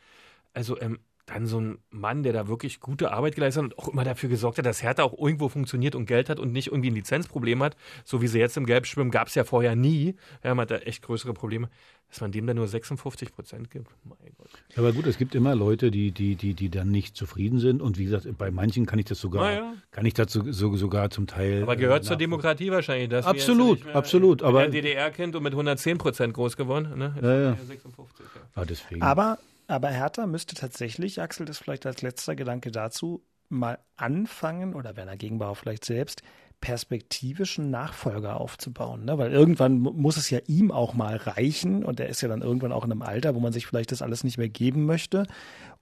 [0.54, 3.88] Also ähm, dann so ein Mann, der da wirklich gute Arbeit geleistet hat und auch
[3.90, 6.90] immer dafür gesorgt hat, dass Hertha auch irgendwo funktioniert und Geld hat und nicht irgendwie
[6.90, 10.16] ein Lizenzproblem hat, so wie sie jetzt im Gelbschwimmen gab es ja vorher nie.
[10.44, 11.70] Ja, man hat da echt größere Probleme,
[12.10, 13.88] dass man dem dann nur 56 Prozent gibt.
[14.04, 14.50] Mein Gott.
[14.76, 18.00] Aber gut, es gibt immer Leute, die, die, die, die dann nicht zufrieden sind und
[18.00, 19.74] wie gesagt, bei manchen kann ich das sogar, ja.
[19.92, 21.64] kann ich dazu so, sogar zum Teil.
[21.64, 24.42] Aber gehört äh, zur Demokratie wahrscheinlich, dass absolut, ja absolut.
[24.42, 27.14] Aber ein DDR-Kind und mit 110 Prozent groß geworden, ne?
[27.22, 27.58] ja, ja.
[27.68, 28.42] 56, ja.
[28.56, 29.02] Ah, deswegen.
[29.04, 29.38] Aber
[29.70, 35.18] aber Hertha müsste tatsächlich, Axel, das vielleicht als letzter Gedanke dazu, mal anfangen, oder Werner
[35.18, 36.24] Gegenbauer vielleicht selbst,
[36.62, 39.06] perspektivischen Nachfolger aufzubauen.
[39.06, 39.18] Ne?
[39.18, 42.72] Weil irgendwann muss es ja ihm auch mal reichen und er ist ja dann irgendwann
[42.72, 45.26] auch in einem Alter, wo man sich vielleicht das alles nicht mehr geben möchte.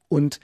[0.08, 0.40] Und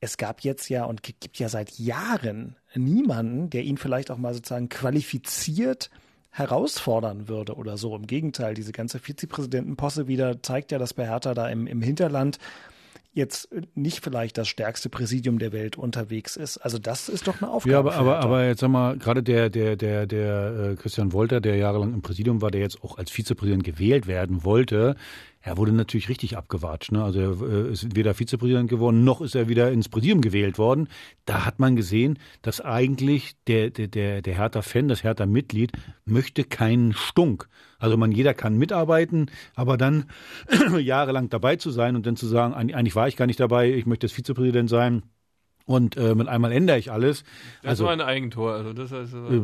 [0.00, 4.34] es gab jetzt ja und gibt ja seit Jahren niemanden, der ihn vielleicht auch mal
[4.34, 5.90] sozusagen qualifiziert
[6.30, 7.96] herausfordern würde oder so.
[7.96, 12.38] Im Gegenteil, diese ganze Vizepräsidentenposse wieder zeigt ja, dass bei Hertha da im, im Hinterland
[13.14, 16.58] jetzt nicht vielleicht das stärkste Präsidium der Welt unterwegs ist.
[16.58, 17.72] Also das ist doch eine Aufgabe.
[17.72, 21.40] Ja, aber, aber, aber jetzt sag mal, gerade der, der, der, der äh, Christian Wolter,
[21.40, 24.96] der jahrelang im Präsidium war, der jetzt auch als Vizepräsident gewählt werden wollte,
[25.44, 26.90] er wurde natürlich richtig abgewatscht.
[26.90, 27.04] Ne?
[27.04, 30.88] Also er äh, ist weder Vizepräsident geworden, noch ist er wieder ins Präsidium gewählt worden.
[31.26, 35.72] Da hat man gesehen, dass eigentlich der, der, der, der Hertha-Fan, das Hertha-Mitglied,
[36.06, 37.50] möchte keinen Stunk.
[37.78, 40.06] Also man, jeder kann mitarbeiten, aber dann
[40.80, 43.84] jahrelang dabei zu sein und dann zu sagen, eigentlich war ich gar nicht dabei, ich
[43.84, 45.02] möchte jetzt Vizepräsident sein,
[45.66, 47.24] und äh, mit einmal ändere ich alles.
[47.62, 48.52] Das also, war ein Eigentor.
[48.52, 49.40] Also das heißt, äh,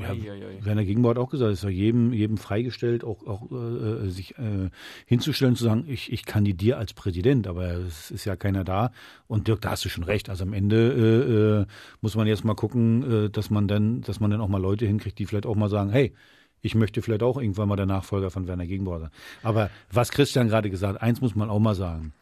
[0.00, 4.08] ja, ja, Werner Gegenwart auch gesagt, es ist ja jedem, jedem freigestellt, auch, auch äh,
[4.08, 4.70] sich äh,
[5.06, 8.92] hinzustellen, zu sagen, ich, ich kandidiere als Präsident, aber es ist ja keiner da.
[9.26, 10.30] Und Dirk, da hast du schon recht.
[10.30, 11.66] Also am Ende äh, äh,
[12.00, 14.86] muss man jetzt mal gucken, äh, dass man dann, dass man dann auch mal Leute
[14.86, 16.14] hinkriegt, die vielleicht auch mal sagen, hey,
[16.60, 19.10] ich möchte vielleicht auch irgendwann mal der Nachfolger von Werner Gegenwart sein.
[19.42, 22.12] Aber was Christian gerade gesagt, hat, eins muss man auch mal sagen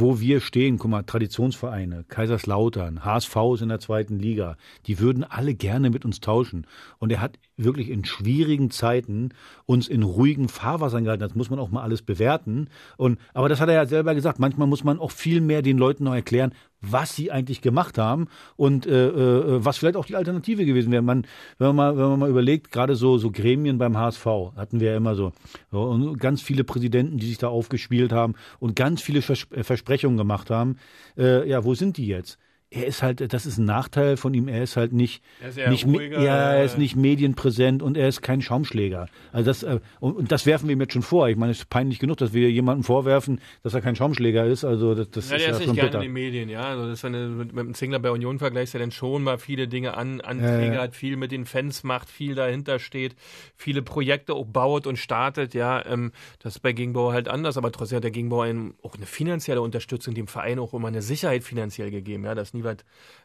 [0.00, 5.24] wo wir stehen, guck mal, Traditionsvereine, Kaiserslautern, HSV ist in der zweiten Liga, die würden
[5.24, 6.66] alle gerne mit uns tauschen.
[6.98, 9.30] Und er hat wirklich in schwierigen Zeiten
[9.66, 11.22] uns in ruhigen Fahrwassern gehalten.
[11.22, 12.68] Das muss man auch mal alles bewerten.
[12.96, 14.38] Und, aber das hat er ja selber gesagt.
[14.38, 18.28] Manchmal muss man auch viel mehr den Leuten noch erklären, was sie eigentlich gemacht haben
[18.56, 21.02] und äh, äh, was vielleicht auch die Alternative gewesen wäre.
[21.02, 21.26] Man,
[21.58, 24.92] wenn man mal, wenn man mal überlegt, gerade so, so Gremien beim HSV hatten wir
[24.92, 25.32] ja immer so,
[25.70, 30.50] und ganz viele Präsidenten, die sich da aufgespielt haben und ganz viele Vers Versprechungen gemacht
[30.50, 30.76] haben.
[31.16, 32.38] Äh, ja, wo sind die jetzt?
[32.70, 35.86] Er ist halt, das ist ein Nachteil von ihm, er ist halt nicht, er nicht
[35.86, 39.08] ruhiger, ja, er ist nicht medienpräsent und er ist kein Schaumschläger.
[39.32, 41.28] Also das, äh, und, und, das werfen wir ihm jetzt schon vor.
[41.30, 44.66] Ich meine, es ist peinlich genug, dass wir jemandem vorwerfen, dass er kein Schaumschläger ist.
[44.66, 46.60] Also das, das ja, ist der ja ist nicht gerne in den Medien, ja.
[46.60, 49.38] Also das, wenn du mit, mit dem Zingler bei Union vergleichst, der dann schon mal
[49.38, 53.16] viele Dinge an, Anträge ja, hat, viel mit den Fans macht, viel dahinter steht,
[53.56, 55.86] viele Projekte auch baut und startet, ja.
[55.86, 58.46] Ähm, das ist bei Gegenbauer halt anders, aber trotzdem hat der Gegenbauer
[58.82, 62.64] auch eine finanzielle Unterstützung dem Verein auch immer eine Sicherheit finanziell gegeben, ja, dass nie
[62.64, 62.76] was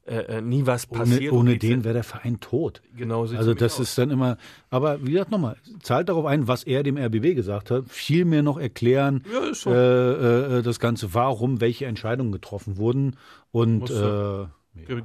[0.06, 1.32] äh, äh, nie was passiert.
[1.32, 2.82] Ohne, ohne den wäre der Verein tot.
[2.96, 4.38] Genau so Also das ist dann immer,
[4.70, 8.44] aber wie gesagt nochmal, zahlt darauf ein, was er dem RBB gesagt hat, viel mehr
[8.44, 13.16] noch erklären, ja, äh, äh, das Ganze, warum welche Entscheidungen getroffen wurden
[13.52, 14.46] und äh,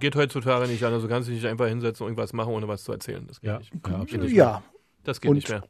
[0.00, 2.66] Geht heutzutage nicht an, also kannst du dich nicht einfach hinsetzen und irgendwas machen, ohne
[2.68, 3.26] was zu erzählen.
[3.28, 3.72] Das geht ja, nicht.
[3.86, 4.30] Ja, absolut.
[4.30, 4.62] ja.
[5.04, 5.62] Das geht und, nicht mehr.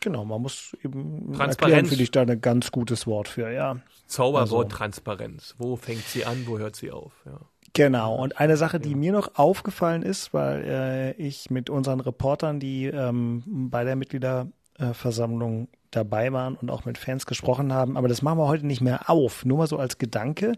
[0.00, 3.80] Genau, man muss eben Transparenz finde ich da ein ganz gutes Wort für, ja.
[4.06, 4.64] Zauberwort also.
[4.64, 5.54] Transparenz.
[5.58, 7.12] Wo fängt sie an, wo hört sie auf?
[7.24, 7.38] Ja.
[7.78, 8.16] Genau.
[8.16, 12.86] Und eine Sache, die mir noch aufgefallen ist, weil äh, ich mit unseren Reportern, die
[12.86, 18.38] ähm, bei der Mitgliederversammlung dabei waren und auch mit Fans gesprochen haben, aber das machen
[18.40, 19.44] wir heute nicht mehr auf.
[19.44, 20.54] Nur mal so als Gedanke.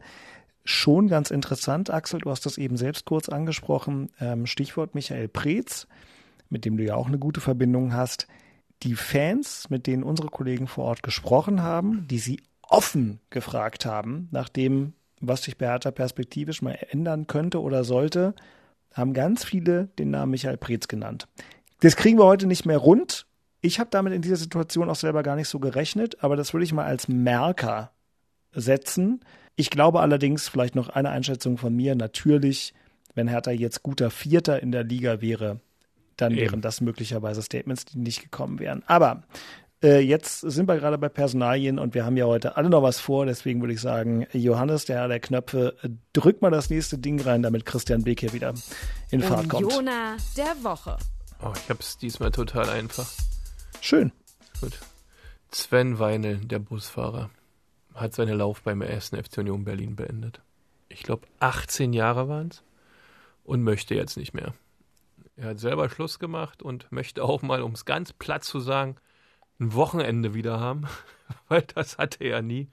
[0.65, 4.09] Schon ganz interessant, Axel, du hast das eben selbst kurz angesprochen.
[4.19, 5.89] Ähm, Stichwort Michael Preetz,
[6.49, 8.29] mit dem du ja auch eine gute Verbindung hast.
[8.83, 14.29] Die Fans, mit denen unsere Kollegen vor Ort gesprochen haben, die sie offen gefragt haben,
[14.31, 18.35] nachdem was sich bei Hertha perspektivisch mal ändern könnte oder sollte,
[18.93, 21.29] haben ganz viele den Namen Michael Preetz genannt.
[21.81, 23.27] Das kriegen wir heute nicht mehr rund.
[23.61, 26.65] Ich habe damit in dieser Situation auch selber gar nicht so gerechnet, aber das würde
[26.65, 27.93] ich mal als Merker
[28.53, 29.21] setzen.
[29.57, 32.75] Ich glaube allerdings, vielleicht noch eine Einschätzung von mir, natürlich,
[33.15, 35.61] wenn Hertha jetzt guter Vierter in der Liga wäre,
[36.17, 36.41] dann Eben.
[36.41, 38.83] wären das möglicherweise Statements, die nicht gekommen wären.
[38.87, 39.23] Aber
[39.83, 43.01] äh, jetzt sind wir gerade bei Personalien und wir haben ja heute alle noch was
[43.01, 43.27] vor.
[43.27, 45.77] Deswegen würde ich sagen, Johannes, der Herr der Knöpfe,
[46.13, 48.55] drück mal das nächste Ding rein, damit Christian Beek hier wieder
[49.11, 49.73] in Fahrt kommt.
[49.73, 50.97] Jona der Woche.
[51.43, 53.09] Oh, ich habe es diesmal total einfach.
[53.81, 54.13] Schön.
[54.61, 54.79] Gut.
[55.51, 57.31] Sven Weinel, der Busfahrer,
[57.95, 60.41] hat seine Laufbahn beim ersten FC Union Berlin beendet.
[60.89, 62.63] Ich glaube, 18 Jahre waren es
[63.45, 64.55] und möchte jetzt nicht mehr.
[65.37, 68.97] Er hat selber Schluss gemacht und möchte auch mal, um es ganz platt zu sagen,
[69.61, 70.87] ein Wochenende wieder haben,
[71.49, 72.69] weil das hatte er nie.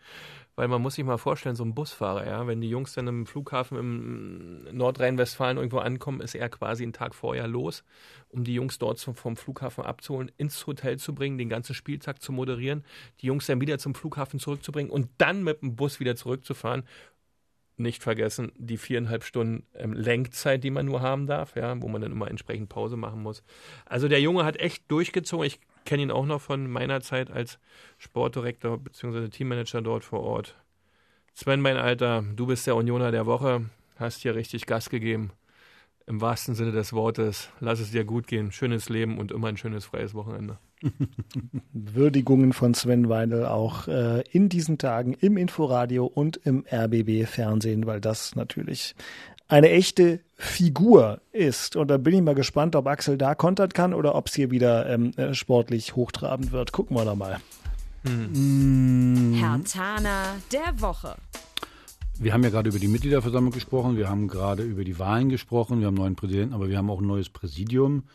[0.55, 3.27] Weil man muss sich mal vorstellen, so ein Busfahrer, ja, wenn die Jungs dann im
[3.27, 7.83] Flughafen im Nordrhein-Westfalen irgendwo ankommen, ist er quasi einen Tag vorher los,
[8.29, 12.31] um die Jungs dort vom Flughafen abzuholen, ins Hotel zu bringen, den ganzen Spieltag zu
[12.31, 12.83] moderieren,
[13.21, 16.85] die Jungs dann wieder zum Flughafen zurückzubringen und dann mit dem Bus wieder zurückzufahren
[17.79, 22.01] nicht vergessen, die viereinhalb Stunden ähm, Lenkzeit, die man nur haben darf, ja, wo man
[22.01, 23.43] dann immer entsprechend Pause machen muss.
[23.85, 25.45] Also der Junge hat echt durchgezogen.
[25.45, 27.57] Ich kenne ihn auch noch von meiner Zeit als
[27.97, 29.29] Sportdirektor bzw.
[29.29, 30.55] Teammanager dort vor Ort.
[31.33, 35.31] Sven, mein Alter, du bist der Unioner der Woche, hast hier richtig Gas gegeben.
[36.05, 37.49] Im wahrsten Sinne des Wortes.
[37.59, 38.51] Lass es dir gut gehen.
[38.51, 40.57] Schönes Leben und immer ein schönes freies Wochenende.
[41.73, 47.99] Würdigungen von Sven Weindl auch äh, in diesen Tagen im Inforadio und im RBB-Fernsehen, weil
[47.99, 48.95] das natürlich
[49.47, 51.75] eine echte Figur ist.
[51.75, 54.51] Und da bin ich mal gespannt, ob Axel da kontern kann oder ob es hier
[54.51, 56.71] wieder ähm, äh, sportlich hochtrabend wird.
[56.71, 57.39] Gucken wir doch mal.
[58.03, 59.33] Hm.
[59.35, 61.15] Herr Tana der Woche.
[62.19, 65.81] Wir haben ja gerade über die Mitgliederversammlung gesprochen, wir haben gerade über die Wahlen gesprochen,
[65.81, 68.05] wir haben einen neuen Präsidenten, aber wir haben auch ein neues Präsidium.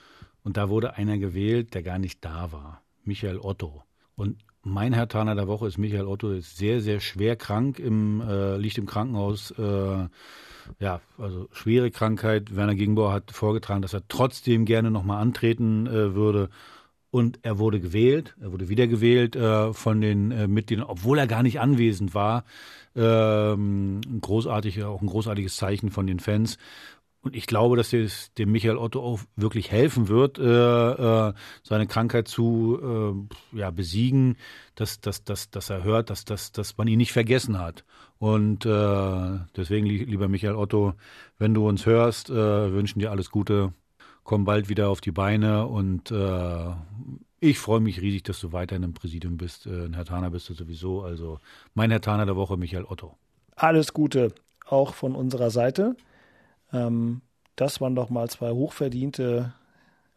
[0.43, 2.83] Und da wurde einer gewählt, der gar nicht da war.
[3.05, 3.85] Michael Otto.
[4.17, 8.21] Und mein Herr Taner der Woche ist Michael Otto, ist sehr, sehr schwer krank, im,
[8.21, 9.53] äh, liegt im Krankenhaus.
[9.53, 10.09] Äh,
[10.79, 12.55] ja, also schwere Krankheit.
[12.55, 16.49] Werner Gegenbauer hat vorgetragen, dass er trotzdem gerne nochmal antreten äh, würde.
[17.11, 21.43] Und er wurde gewählt, er wurde wiedergewählt äh, von den äh, Mitgliedern, obwohl er gar
[21.43, 22.45] nicht anwesend war.
[22.97, 26.57] Ähm, großartig, auch ein großartiges Zeichen von den Fans.
[27.23, 31.33] Und ich glaube, dass es dem Michael Otto auch wirklich helfen wird, äh, äh,
[31.63, 34.37] seine Krankheit zu äh, ja, besiegen,
[34.75, 37.85] dass, dass, dass, dass er hört, dass, dass, dass man ihn nicht vergessen hat.
[38.23, 40.95] Und äh, deswegen, lieber Michael Otto,
[41.39, 43.73] wenn du uns hörst, äh, wünschen dir alles Gute.
[44.23, 46.71] Komm bald wieder auf die Beine und äh,
[47.41, 49.67] ich freue mich riesig, dass du weiterhin im Präsidium bist.
[49.67, 51.03] Äh, Herr Taner bist du sowieso.
[51.03, 51.41] Also
[51.75, 53.17] mein Herr Taner der Woche, Michael Otto.
[53.57, 54.33] Alles Gute
[54.69, 55.97] auch von unserer Seite.
[56.73, 57.23] Ähm,
[57.57, 59.53] das waren doch mal zwei hochverdiente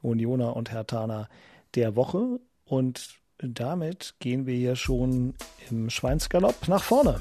[0.03, 1.27] Unioner und Hertaner
[1.73, 2.39] der Woche.
[2.65, 5.33] Und damit gehen wir hier schon
[5.71, 7.19] im Schweinsgalopp nach vorne.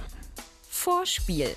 [0.84, 1.48] Vorspiel.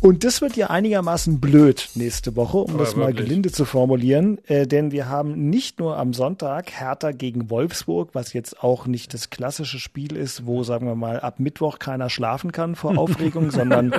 [0.00, 4.38] Und das wird ja einigermaßen blöd nächste Woche, um Aber das mal gelinde zu formulieren.
[4.46, 9.14] Äh, denn wir haben nicht nur am Sonntag Hertha gegen Wolfsburg, was jetzt auch nicht
[9.14, 13.50] das klassische Spiel ist, wo, sagen wir mal, ab Mittwoch keiner schlafen kann vor Aufregung,
[13.50, 13.92] sondern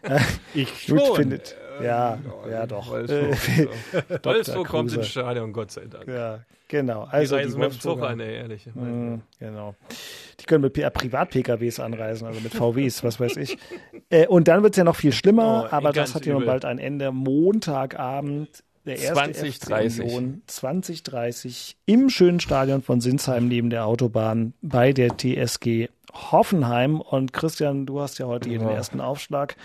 [0.00, 0.20] äh,
[0.54, 1.30] ich schon.
[1.30, 2.90] gut Ja, ja, ja doch.
[2.90, 3.68] Wolfsburg,
[4.10, 6.06] äh, Wolfsburg kommt ins Stadion, Gott sei Dank.
[6.06, 7.04] Ja, genau.
[7.04, 8.66] Also die reisen die mit dem Zug an, ey, ehrlich.
[8.74, 9.74] Mm, genau.
[10.40, 13.58] Die können mit Privat-PKWs anreisen, also mit VWs, was weiß ich.
[14.10, 16.44] Äh, und dann wird es ja noch viel schlimmer, oh, aber das hat ja nun
[16.44, 17.10] bald ein Ende.
[17.12, 20.04] Montagabend der erste 2030.
[20.04, 27.00] Union 2030 im schönen Stadion von Sinsheim neben der Autobahn bei der TSG Hoffenheim.
[27.00, 28.58] Und Christian, du hast ja heute ja.
[28.58, 29.56] den ersten Aufschlag.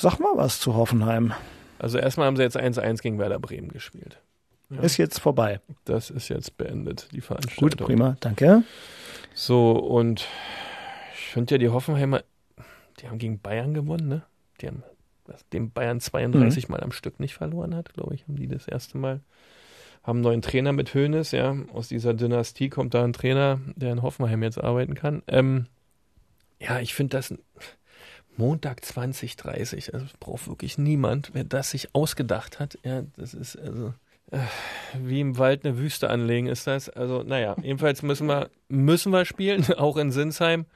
[0.00, 1.34] Sag mal was zu Hoffenheim.
[1.78, 4.18] Also erstmal haben sie jetzt 1-1 gegen Werder Bremen gespielt.
[4.70, 4.80] Ja.
[4.80, 5.60] Ist jetzt vorbei.
[5.84, 7.68] Das ist jetzt beendet, die Veranstaltung.
[7.68, 8.62] Gut, prima, danke.
[9.34, 10.26] So, und
[11.12, 12.22] ich finde ja die Hoffenheimer,
[12.98, 14.22] die haben gegen Bayern gewonnen, ne?
[14.62, 14.82] Die haben,
[15.52, 16.72] dem Bayern 32 mhm.
[16.72, 19.20] Mal am Stück nicht verloren hat, glaube ich, haben die das erste Mal.
[20.02, 21.54] Haben einen neuen Trainer mit Hönes, ja.
[21.74, 25.22] Aus dieser Dynastie kommt da ein Trainer, der in Hoffenheim jetzt arbeiten kann.
[25.26, 25.66] Ähm,
[26.58, 27.34] ja, ich finde das
[28.36, 29.94] Montag 2030.
[29.94, 32.78] Also braucht wirklich niemand, wer das sich ausgedacht hat.
[32.84, 33.94] Ja, das ist also
[34.30, 34.38] äh,
[34.98, 36.88] wie im Wald eine Wüste anlegen ist das.
[36.88, 40.66] Also naja, jedenfalls müssen wir müssen wir spielen, auch in Sinsheim.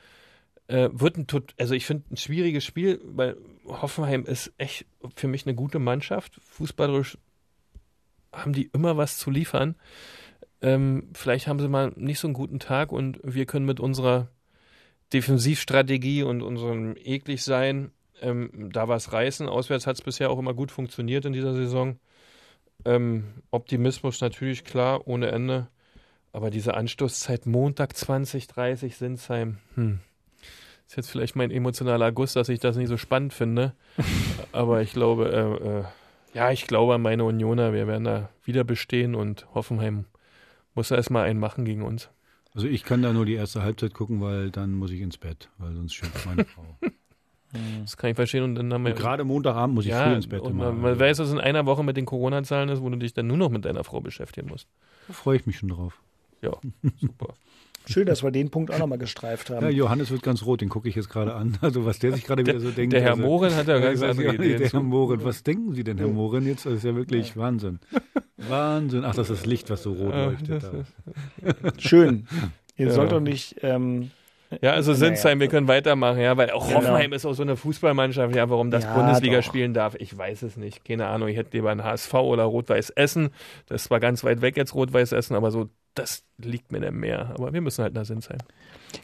[0.67, 1.27] Äh, wird ein
[1.59, 3.37] also ich finde ein schwieriges Spiel, weil
[3.67, 6.41] Hoffenheim ist echt für mich eine gute Mannschaft.
[6.43, 7.19] Fußballerisch
[8.33, 9.77] haben die immer was zu liefern.
[10.61, 14.29] Ähm, vielleicht haben sie mal nicht so einen guten Tag und wir können mit unserer
[15.15, 19.49] Defensivstrategie und unserem Ekligsein ähm, da was reißen.
[19.49, 21.99] Auswärts hat es bisher auch immer gut funktioniert in dieser Saison.
[22.85, 25.69] Ähm, Optimismus natürlich klar, ohne Ende.
[26.33, 30.01] Aber diese Anstoßzeit Montag 2030 Sinsheim, hm.
[30.87, 33.73] Ist jetzt vielleicht mein emotionaler Guss, dass ich das nicht so spannend finde.
[34.53, 35.85] Aber ich glaube, äh, äh,
[36.35, 37.73] ja, ich glaube an meine Unioner.
[37.73, 40.05] Wir werden da wieder bestehen und Hoffenheim
[40.75, 42.11] muss da erstmal einen machen gegen uns.
[42.55, 45.49] Also ich kann da nur die erste Halbzeit gucken, weil dann muss ich ins Bett,
[45.59, 46.77] weil sonst schimpft meine Frau.
[47.81, 48.45] Das kann ich verstehen.
[48.45, 48.93] Und dann haben wir.
[48.93, 50.41] gerade Montagabend muss ich ja, früh ins Bett.
[50.41, 53.13] Und man, man weiß, dass in einer Woche mit den Corona-Zahlen ist, wo du dich
[53.13, 54.69] dann nur noch mit deiner Frau beschäftigen musst.
[55.09, 56.01] Da freue ich mich schon drauf.
[56.43, 56.53] Ja,
[57.01, 57.35] super.
[57.87, 59.67] Schön, dass wir den Punkt auch nochmal gestreift haben.
[59.67, 61.59] Ja, Johannes wird ganz rot, den gucke ich jetzt gerade an.
[61.61, 62.93] Also was der sich gerade wieder so denkt.
[62.93, 64.59] Der Herr also, Mohren hat ja ganz andere Ideen.
[64.59, 66.47] Der Herr Mohren, was denken Sie denn, Herr Mohren?
[66.47, 67.37] Jetzt das ist ja wirklich ja.
[67.37, 67.81] Wahnsinn.
[68.37, 69.05] Wahnsinn.
[69.05, 70.65] Ach, das ist das Licht, was so rot leuchtet.
[71.79, 72.27] Schön.
[72.77, 72.93] Ihr ja.
[72.93, 73.57] sollt doch nicht.
[73.63, 74.11] Ähm,
[74.61, 76.81] ja, also Sinsheim, wir können weitermachen, ja, weil auch genau.
[76.81, 79.45] Hoffenheim ist auch so eine Fußballmannschaft, ja, warum das ja, Bundesliga doch.
[79.45, 80.85] spielen darf, ich weiß es nicht.
[80.85, 83.31] Keine Ahnung, ich hätte lieber ein HSV oder Rot-Weiß Essen.
[83.67, 87.31] Das war ganz weit weg jetzt Rot-Weiß Essen, aber so, das liegt mir dann mehr.
[87.35, 88.39] Aber wir müssen halt nach Sinsheim.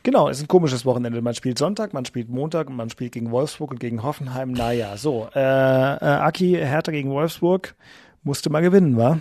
[0.03, 1.21] Genau, es ist ein komisches Wochenende.
[1.21, 4.53] Man spielt Sonntag, man spielt Montag und man spielt gegen Wolfsburg und gegen Hoffenheim.
[4.53, 5.29] Naja, so.
[5.35, 7.75] Äh, äh, Aki, Hertha gegen Wolfsburg,
[8.23, 9.21] musste mal gewinnen, wa?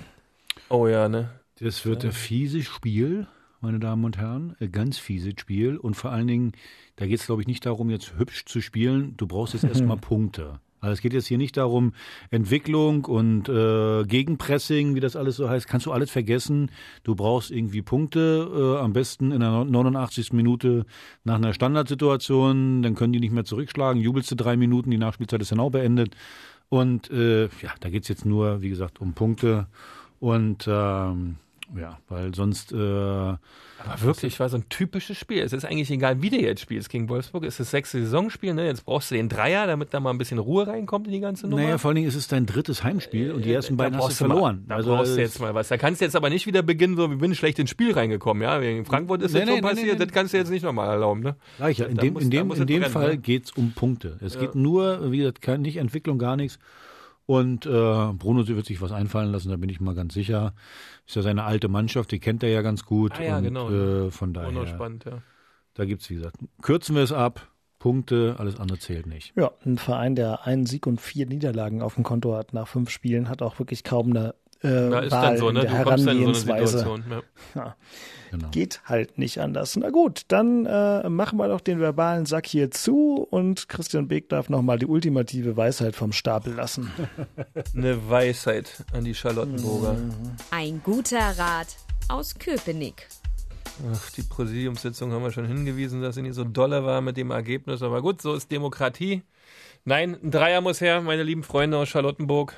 [0.70, 1.30] Oh ja, ne?
[1.60, 3.28] Das wird ein fieses Spiel
[3.62, 4.56] meine Damen und Herren.
[4.60, 5.78] Ein ganz fieses Spiel.
[5.78, 6.52] Und vor allen Dingen,
[6.96, 9.16] da geht es, glaube ich, nicht darum, jetzt hübsch zu spielen.
[9.18, 10.60] Du brauchst jetzt erstmal Punkte.
[10.82, 11.92] Also es geht jetzt hier nicht darum,
[12.32, 16.72] Entwicklung und äh, Gegenpressing, wie das alles so heißt, kannst du alles vergessen.
[17.04, 20.32] Du brauchst irgendwie Punkte, äh, am besten in der 89.
[20.32, 20.86] Minute
[21.26, 25.42] nach einer Standardsituation, dann können die nicht mehr zurückschlagen, jubelst du drei Minuten, die Nachspielzeit
[25.42, 26.16] ist dann auch beendet.
[26.70, 29.68] Und äh, ja, da geht's jetzt nur, wie gesagt, um Punkte.
[30.20, 31.38] Und ähm,
[31.76, 35.42] ja, weil sonst äh, aber wirklich, war so ein typisches Spiel.
[35.42, 37.44] Es ist eigentlich egal, wie du jetzt spielst gegen Wolfsburg.
[37.44, 38.66] Es ist das sechste Saisonspiel, ne?
[38.66, 41.48] Jetzt brauchst du den Dreier, damit da mal ein bisschen Ruhe reinkommt in die ganze
[41.48, 41.64] Nummer.
[41.64, 44.16] Naja, vor allen Dingen ist es dein drittes Heimspiel und die ersten beiden hast du
[44.16, 44.64] verloren.
[44.68, 45.70] Mal, da also, brauchst du jetzt mal was.
[45.70, 48.44] Da kannst du jetzt aber nicht wieder beginnen, so wie bin schlecht ins Spiel reingekommen,
[48.44, 48.60] ja?
[48.60, 50.90] Wegen Frankfurt ist nee, das nee, schon nee, passiert, das kannst du jetzt nicht nochmal
[50.90, 51.36] erlauben, ne?
[51.60, 51.88] Reicher.
[51.88, 53.18] In dem, muss, in dem, in dem brennen, Fall ne?
[53.18, 54.18] geht's um Punkte.
[54.22, 54.42] Es ja.
[54.42, 56.60] geht nur, wie gesagt, nicht Entwicklung, gar nichts.
[57.30, 60.56] Und äh, Bruno wird sich was einfallen lassen, da bin ich mal ganz sicher.
[61.06, 63.20] Ist ja seine alte Mannschaft, die kennt er ja ganz gut.
[63.20, 63.70] Ah, ja, und, genau.
[63.70, 64.50] Äh, von daher.
[64.50, 65.22] Bruno spannend, ja.
[65.76, 67.48] Da gibt es, wie gesagt, kürzen wir es ab.
[67.78, 69.34] Punkte, alles andere zählt nicht.
[69.36, 72.90] Ja, ein Verein, der einen Sieg und vier Niederlagen auf dem Konto hat nach fünf
[72.90, 74.34] Spielen, hat auch wirklich kaum eine
[74.64, 75.66] äh, Na, ist Wahl dann so, ne?
[75.66, 77.04] Du kommst dann in so eine Situation.
[77.10, 77.22] Ja.
[77.56, 77.76] ja.
[78.32, 78.50] Genau.
[78.50, 79.76] Geht halt nicht anders.
[79.76, 84.30] Na gut, dann äh, machen wir doch den verbalen Sack hier zu und Christian Beck
[84.30, 86.92] darf nochmal die ultimative Weisheit vom Stapel lassen.
[87.76, 89.94] Eine Weisheit an die Charlottenburger.
[89.94, 90.14] Mhm.
[90.52, 91.68] Ein guter Rat
[92.08, 93.08] aus Köpenick.
[93.92, 97.32] Ach, die Präsidiumssitzung haben wir schon hingewiesen, dass sie nicht so dolle war mit dem
[97.32, 97.82] Ergebnis.
[97.82, 99.24] Aber gut, so ist Demokratie.
[99.86, 102.56] Nein, ein Dreier muss her, meine lieben Freunde aus Charlottenburg.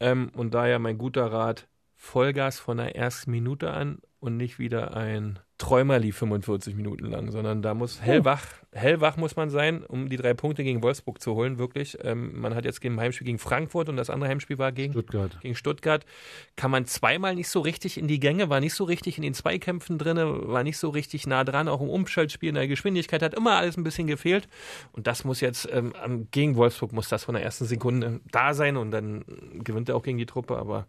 [0.00, 4.96] Ähm, und daher mein guter Rat, Vollgas von der ersten Minute an und nicht wieder
[4.96, 10.16] ein Träumerli 45 Minuten lang, sondern da muss hellwach, hellwach muss man sein, um die
[10.16, 11.98] drei Punkte gegen Wolfsburg zu holen, wirklich.
[12.02, 15.36] Ähm, man hat jetzt ein Heimspiel gegen Frankfurt und das andere Heimspiel war gegen Stuttgart.
[15.40, 16.06] Gegen Stuttgart.
[16.54, 19.34] Kann man zweimal nicht so richtig in die Gänge, war nicht so richtig in den
[19.34, 23.34] Zweikämpfen drin, war nicht so richtig nah dran, auch im Umschaltspiel, in der Geschwindigkeit hat
[23.34, 24.46] immer alles ein bisschen gefehlt.
[24.92, 28.76] Und das muss jetzt, ähm, gegen Wolfsburg muss das von der ersten Sekunde da sein
[28.76, 29.24] und dann
[29.64, 30.86] gewinnt er auch gegen die Truppe, aber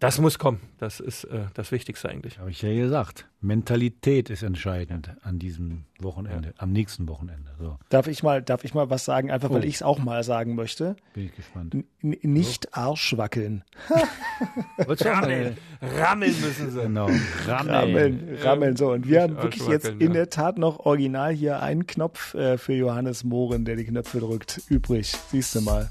[0.00, 0.60] das muss kommen.
[0.78, 2.38] Das ist äh, das Wichtigste eigentlich.
[2.38, 3.28] Habe ich ja gesagt.
[3.40, 6.54] Mentalität ist entscheidend an diesem Wochenende, ja.
[6.58, 7.50] am nächsten Wochenende.
[7.58, 7.78] So.
[7.90, 9.54] Darf ich mal, darf ich mal was sagen, einfach oh.
[9.54, 10.96] weil ich es auch mal sagen möchte?
[11.12, 11.74] Bin ich gespannt.
[11.74, 11.86] N
[12.22, 12.80] nicht so.
[12.80, 13.64] Arsch wackeln.
[14.78, 15.58] rammeln.
[15.80, 16.80] rammeln müssen sie.
[16.80, 17.10] Genau.
[17.46, 17.70] Rammeln.
[17.70, 18.38] Rammeln.
[18.42, 18.76] rammeln.
[18.76, 22.56] So, und wir haben wirklich jetzt in der Tat noch original hier einen Knopf äh,
[22.56, 25.12] für Johannes Mohren, der die Knöpfe drückt, übrig.
[25.30, 25.90] Siehst du mal.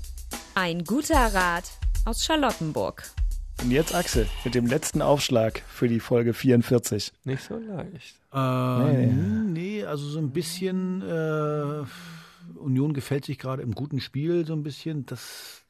[0.56, 1.72] Ein guter Rat
[2.06, 3.04] aus Charlottenburg.
[3.62, 7.12] Und jetzt Axel mit dem letzten Aufschlag für die Folge 44.
[7.24, 8.16] Nicht so leicht.
[8.34, 9.14] Äh, nee.
[9.48, 9.86] nee.
[9.86, 11.84] also so ein bisschen äh,
[12.60, 15.06] Union gefällt sich gerade im guten Spiel so ein bisschen.
[15.06, 15.66] Das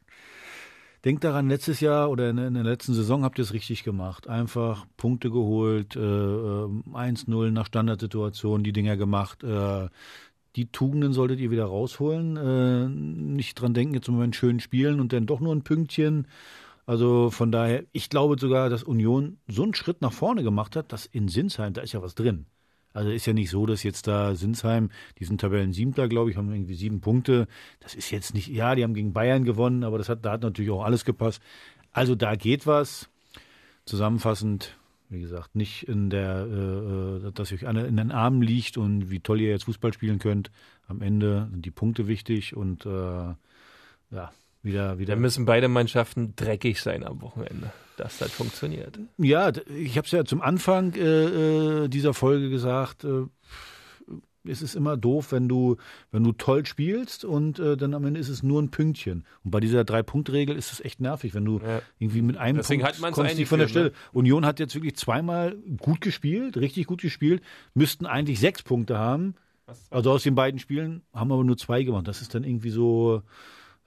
[1.06, 4.28] Denkt daran, letztes Jahr oder in, der letzten Saison habt ihr es richtig gemacht.
[4.28, 9.44] Einfach Punkte geholt, äh, 1-0 äh, nach Standardsituation, die Dinger gemacht.
[9.44, 9.90] Äh,
[10.56, 12.38] die Tugenden solltet ihr wieder rausholen.
[12.38, 16.26] Äh, nicht dran denken, jetzt im Moment schön spielen und dann doch nur ein Pünktchen.
[16.86, 20.92] Also von daher, ich glaube sogar, dass Union so einen Schritt nach vorne gemacht hat,
[20.92, 22.46] dass in Sinsheim, da ist ja was drin.
[22.94, 26.38] Also ist ja nicht so, dass jetzt da Sinsheim, die sind Tabellen siebter, glaube ich,
[26.38, 27.48] haben irgendwie sieben Punkte.
[27.82, 30.44] Das ist jetzt nicht, ja, die haben gegen Bayern gewonnen, aber das hat, da hat
[30.44, 31.42] natürlich auch alles gepasst.
[31.92, 33.10] Also da geht was.
[33.84, 34.78] Zusammenfassend,
[35.10, 39.12] wie gesagt, nicht in der, äh, äh dass euch alle in den Armen liegt und
[39.12, 40.50] wie toll ihr jetzt Fußball spielen könnt.
[40.88, 44.32] Am Ende sind die Punkte wichtig und äh, ja,
[44.66, 45.16] wieder, wieder.
[45.16, 49.00] Da müssen beide Mannschaften dreckig sein am Wochenende, dass das funktioniert.
[49.18, 53.04] Ja, ich habe es ja zum Anfang äh, äh, dieser Folge gesagt.
[53.04, 53.28] Äh,
[54.48, 55.78] es ist immer doof, wenn du,
[56.12, 59.26] wenn du toll spielst und äh, dann am Ende ist es nur ein Pünktchen.
[59.44, 61.82] Und bei dieser Drei-Punkt-Regel ist es echt nervig, wenn du ja.
[62.00, 63.90] irgendwie mit einem Deswegen Punkt kommst nicht von der Stelle.
[63.90, 63.94] Ne?
[64.14, 67.42] Union hat jetzt wirklich zweimal gut gespielt, richtig gut gespielt,
[67.74, 69.36] müssten eigentlich sechs Punkte haben.
[69.90, 72.08] Also aus den beiden Spielen haben aber nur zwei gemacht.
[72.08, 73.24] Das ist dann irgendwie so,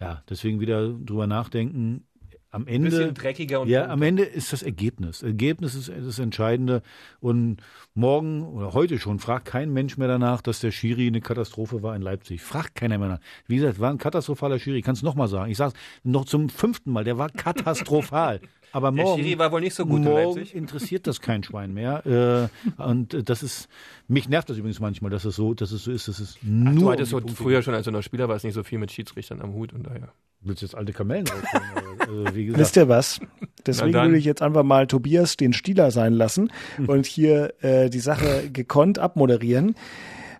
[0.00, 2.07] ja, deswegen wieder drüber nachdenken.
[2.50, 5.22] Am Ende, bisschen dreckiger und ja, am Ende ist das Ergebnis.
[5.22, 6.82] Ergebnis ist das Entscheidende.
[7.20, 7.58] Und
[7.94, 11.94] morgen oder heute schon fragt kein Mensch mehr danach, dass der Schiri eine Katastrophe war
[11.94, 12.40] in Leipzig.
[12.40, 13.20] Fragt keiner mehr nach.
[13.46, 14.78] Wie gesagt, war ein katastrophaler Schiri.
[14.78, 15.50] Ich kann es nochmal sagen.
[15.50, 17.04] Ich sage es noch zum fünften Mal.
[17.04, 18.40] Der war katastrophal.
[18.72, 22.50] Aber morgen, der Schiri war wohl nicht so gut morgen interessiert das kein Schwein mehr.
[22.78, 23.68] Äh, und das ist,
[24.08, 26.72] mich nervt das übrigens manchmal, dass es so, dass es so ist, dass es nur.
[26.72, 28.78] Ach, du hattest um so früher schon als du noch Spieler warst nicht so viel
[28.78, 30.12] mit Schiedsrichtern am Hut und daher.
[30.40, 32.26] Willst du jetzt alte Kamellen rausholen?
[32.28, 33.20] also, Wisst ihr was?
[33.66, 36.52] Deswegen würde ich jetzt einfach mal Tobias den Stieler sein lassen
[36.86, 39.74] und hier äh, die Sache gekonnt abmoderieren.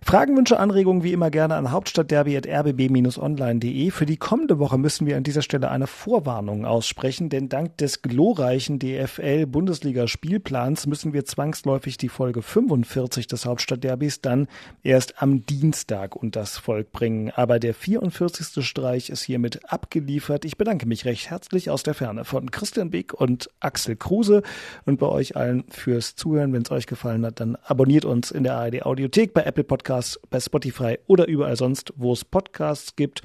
[0.03, 3.91] Fragen, Wünsche, Anregungen wie immer gerne an hauptstadtderby.rbb-online.de.
[3.91, 8.01] Für die kommende Woche müssen wir an dieser Stelle eine Vorwarnung aussprechen, denn dank des
[8.01, 14.47] glorreichen DFL-Bundesliga-Spielplans müssen wir zwangsläufig die Folge 45 des Hauptstadtderbys dann
[14.83, 17.31] erst am Dienstag unters Volk bringen.
[17.35, 18.65] Aber der 44.
[18.65, 20.45] Streich ist hiermit abgeliefert.
[20.45, 24.41] Ich bedanke mich recht herzlich aus der Ferne von Christian Beck und Axel Kruse
[24.85, 26.51] und bei euch allen fürs Zuhören.
[26.53, 29.88] Wenn es euch gefallen hat, dann abonniert uns in der ARD Audiothek, bei Apple Podcasts,
[30.29, 33.21] bei Spotify oder überall sonst, wo es Podcasts gibt.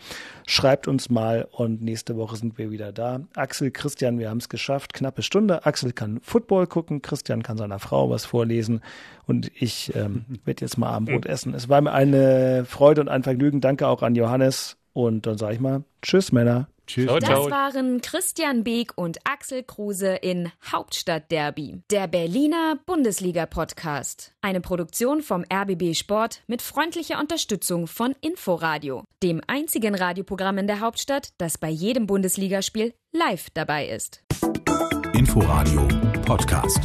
[0.47, 3.21] Schreibt uns mal und nächste Woche sind wir wieder da.
[3.35, 4.93] Axel, Christian, wir haben es geschafft.
[4.93, 5.67] Knappe Stunde.
[5.67, 8.81] Axel kann Football gucken, Christian kann seiner Frau was vorlesen
[9.27, 11.55] und ich ähm, werde jetzt mal Abendbrot essen.
[11.55, 13.61] Es war mir eine Freude und ein Vergnügen.
[13.61, 16.69] Danke auch an Johannes und dann sage ich mal Tschüss Männer.
[16.87, 17.07] Tschüss.
[17.07, 24.35] Das waren Christian Beek und Axel Kruse in Hauptstadtderby, der Berliner Bundesliga-Podcast.
[24.43, 30.81] Eine Produktion vom RBB Sport mit freundlicher Unterstützung von Inforadio, dem einzigen Radioprogramm in der
[30.81, 34.23] Hauptstadt, das bei jedem Bundesligaspiel live dabei ist.
[35.15, 35.89] Inforadio
[36.27, 36.81] Podcast.